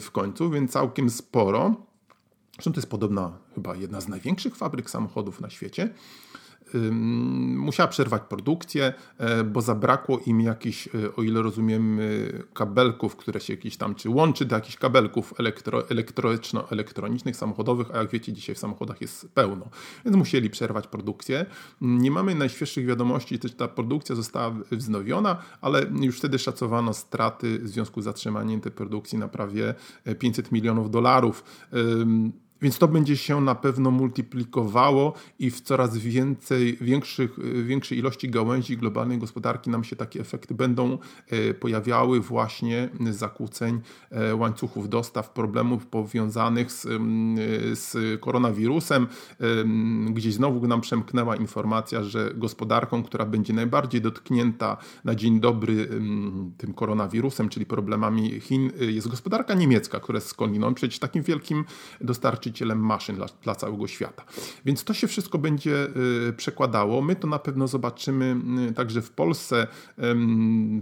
w 0.00 0.10
końcu, 0.10 0.50
więc 0.50 0.70
całkiem 0.70 1.10
sporo. 1.10 1.74
Zresztą 2.54 2.72
to 2.72 2.78
jest 2.78 2.90
podobna, 2.90 3.38
chyba 3.54 3.76
jedna 3.76 4.00
z 4.00 4.08
największych 4.08 4.56
fabryk 4.56 4.90
samochodów 4.90 5.40
na 5.40 5.50
świecie 5.50 5.94
musiała 7.56 7.88
przerwać 7.88 8.22
produkcję, 8.28 8.94
e, 9.18 9.44
bo 9.44 9.60
zabrakło 9.60 10.20
im 10.26 10.40
jakichś, 10.40 10.86
e, 10.86 10.90
o 11.16 11.22
ile 11.22 11.42
rozumiem, 11.42 12.00
kabelków, 12.54 13.16
które 13.16 13.40
się 13.40 13.52
jakieś 13.52 13.76
tam, 13.76 13.94
czy 13.94 14.10
łączy 14.10 14.44
do 14.44 14.54
jakichś 14.56 14.76
kabelków 14.76 15.34
elektro, 15.38 15.90
elektronicznych, 16.70 17.36
samochodowych, 17.36 17.90
a 17.94 17.98
jak 17.98 18.10
wiecie, 18.10 18.32
dzisiaj 18.32 18.54
w 18.54 18.58
samochodach 18.58 19.00
jest 19.00 19.28
pełno. 19.34 19.66
Więc 20.04 20.16
musieli 20.16 20.50
przerwać 20.50 20.86
produkcję. 20.86 21.46
Nie 21.80 22.10
mamy 22.10 22.34
najświeższych 22.34 22.86
wiadomości, 22.86 23.38
czy 23.38 23.50
ta 23.50 23.68
produkcja 23.68 24.14
została 24.14 24.54
wznowiona, 24.72 25.36
ale 25.60 25.86
już 26.00 26.18
wtedy 26.18 26.38
szacowano 26.38 26.94
straty 26.94 27.58
w 27.58 27.68
związku 27.68 28.00
z 28.00 28.04
zatrzymaniem 28.04 28.60
tej 28.60 28.72
produkcji 28.72 29.18
na 29.18 29.28
prawie 29.28 29.74
500 30.18 30.52
milionów 30.52 30.90
dolarów. 30.90 31.44
Więc 32.62 32.78
to 32.78 32.88
będzie 32.88 33.16
się 33.16 33.40
na 33.40 33.54
pewno 33.54 33.90
multiplikowało 33.90 35.12
i 35.38 35.50
w 35.50 35.60
coraz 35.60 35.98
więcej, 35.98 36.76
większych, 36.80 37.36
większej 37.64 37.98
ilości 37.98 38.30
gałęzi 38.30 38.76
globalnej 38.76 39.18
gospodarki 39.18 39.70
nam 39.70 39.84
się 39.84 39.96
takie 39.96 40.20
efekty 40.20 40.54
będą 40.54 40.98
e, 41.28 41.54
pojawiały 41.54 42.20
właśnie 42.20 42.88
zakłóceń 43.10 43.80
e, 44.10 44.34
łańcuchów 44.34 44.88
dostaw, 44.88 45.30
problemów 45.30 45.86
powiązanych 45.86 46.72
z, 46.72 46.82
z 47.78 48.20
koronawirusem. 48.20 49.06
Gdzieś 50.10 50.34
znowu 50.34 50.66
nam 50.66 50.80
przemknęła 50.80 51.36
informacja, 51.36 52.02
że 52.02 52.32
gospodarką, 52.34 53.02
która 53.02 53.26
będzie 53.26 53.52
najbardziej 53.52 54.00
dotknięta 54.00 54.76
na 55.04 55.14
dzień 55.14 55.40
dobry 55.40 55.88
tym 56.58 56.74
koronawirusem, 56.74 57.48
czyli 57.48 57.66
problemami 57.66 58.40
Chin, 58.40 58.70
jest 58.80 59.08
gospodarka 59.08 59.54
niemiecka, 59.54 60.00
która 60.00 60.16
jest 60.16 60.28
skądinąd 60.28 60.76
przecież 60.76 60.98
takim 60.98 61.22
wielkim 61.22 61.64
dostarczycielem 62.00 62.49
właścicielem 62.50 62.78
maszyn 62.78 63.16
dla, 63.16 63.26
dla, 63.42 63.54
całego 63.54 63.86
świata. 63.86 64.24
Więc 64.64 64.84
to 64.84 64.94
się 64.94 65.06
wszystko 65.06 65.38
będzie 65.38 65.86
y, 66.28 66.32
przekładało. 66.32 67.02
My 67.02 67.16
to 67.16 67.26
na 67.26 67.38
pewno 67.38 67.68
zobaczymy 67.68 68.36
y, 68.70 68.74
także 68.74 69.02
w 69.02 69.10
Polsce. 69.10 69.66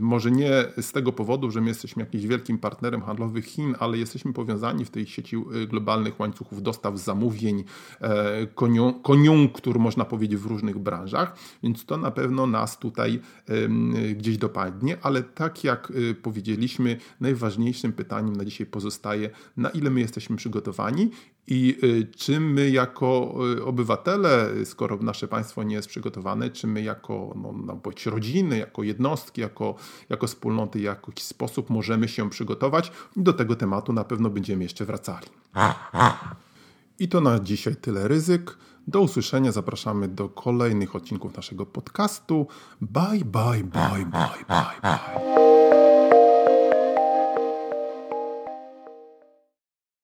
Może 0.00 0.30
nie 0.30 0.50
z 0.80 0.92
tego 0.92 1.12
powodu, 1.12 1.50
że 1.50 1.60
my 1.60 1.68
jesteśmy 1.68 2.02
jakimś 2.02 2.26
wielkim 2.26 2.58
partnerem 2.58 3.02
handlowym 3.02 3.42
Chin, 3.42 3.74
ale 3.78 3.98
jesteśmy 3.98 4.32
powiązani 4.32 4.84
w 4.84 4.90
tej 4.90 5.06
sieci 5.06 5.36
y, 5.36 5.66
globalnych 5.66 6.20
łańcuchów 6.20 6.62
dostaw, 6.62 6.98
zamówień, 6.98 7.64
e, 8.00 8.46
koniunktur, 9.02 9.78
można 9.78 10.04
powiedzieć, 10.04 10.40
w 10.40 10.46
różnych 10.46 10.78
branżach. 10.78 11.36
Więc 11.62 11.84
to 11.84 11.96
na 11.96 12.10
pewno 12.10 12.46
nas 12.46 12.78
tutaj 12.78 13.20
gdzieś 14.16 14.36
dopadnie, 14.36 14.98
ale 15.02 15.22
tak 15.22 15.64
jak 15.64 15.92
powiedzieliśmy, 16.22 16.96
najważniejszym 17.20 17.92
pytaniem 17.92 18.36
na 18.36 18.44
dzisiaj 18.44 18.66
pozostaje, 18.66 19.30
na 19.56 19.70
ile 19.70 19.90
my 19.90 20.00
jesteśmy 20.00 20.36
przygotowani 20.36 21.10
i 21.50 21.78
y, 21.84 22.06
czy 22.16 22.40
my 22.40 22.70
jako 22.70 23.34
y, 23.58 23.64
obywatele, 23.64 24.48
skoro 24.64 24.96
nasze 24.96 25.28
państwo 25.28 25.62
nie 25.62 25.74
jest 25.74 25.88
przygotowane, 25.88 26.50
czy 26.50 26.66
my 26.66 26.82
jako 26.82 27.34
no, 27.42 27.52
no, 27.66 27.76
bądź 27.76 28.06
rodziny, 28.06 28.58
jako 28.58 28.82
jednostki, 28.82 29.40
jako, 29.40 29.74
jako 30.08 30.26
wspólnoty, 30.26 30.78
w 30.78 30.82
jakiś 30.82 31.24
sposób 31.24 31.70
możemy 31.70 32.08
się 32.08 32.30
przygotować? 32.30 32.92
Do 33.16 33.32
tego 33.32 33.56
tematu 33.56 33.92
na 33.92 34.04
pewno 34.04 34.30
będziemy 34.30 34.62
jeszcze 34.62 34.84
wracali. 34.84 35.26
I 36.98 37.08
to 37.08 37.20
na 37.20 37.40
dzisiaj 37.40 37.76
tyle 37.76 38.08
ryzyk. 38.08 38.58
Do 38.88 39.00
usłyszenia. 39.00 39.52
Zapraszamy 39.52 40.08
do 40.08 40.28
kolejnych 40.28 40.96
odcinków 40.96 41.36
naszego 41.36 41.66
podcastu. 41.66 42.46
Bye, 42.80 43.24
bye, 43.24 43.64
bye, 43.64 44.06
bye, 44.06 44.34
bye, 44.48 44.80
bye. 44.82 45.77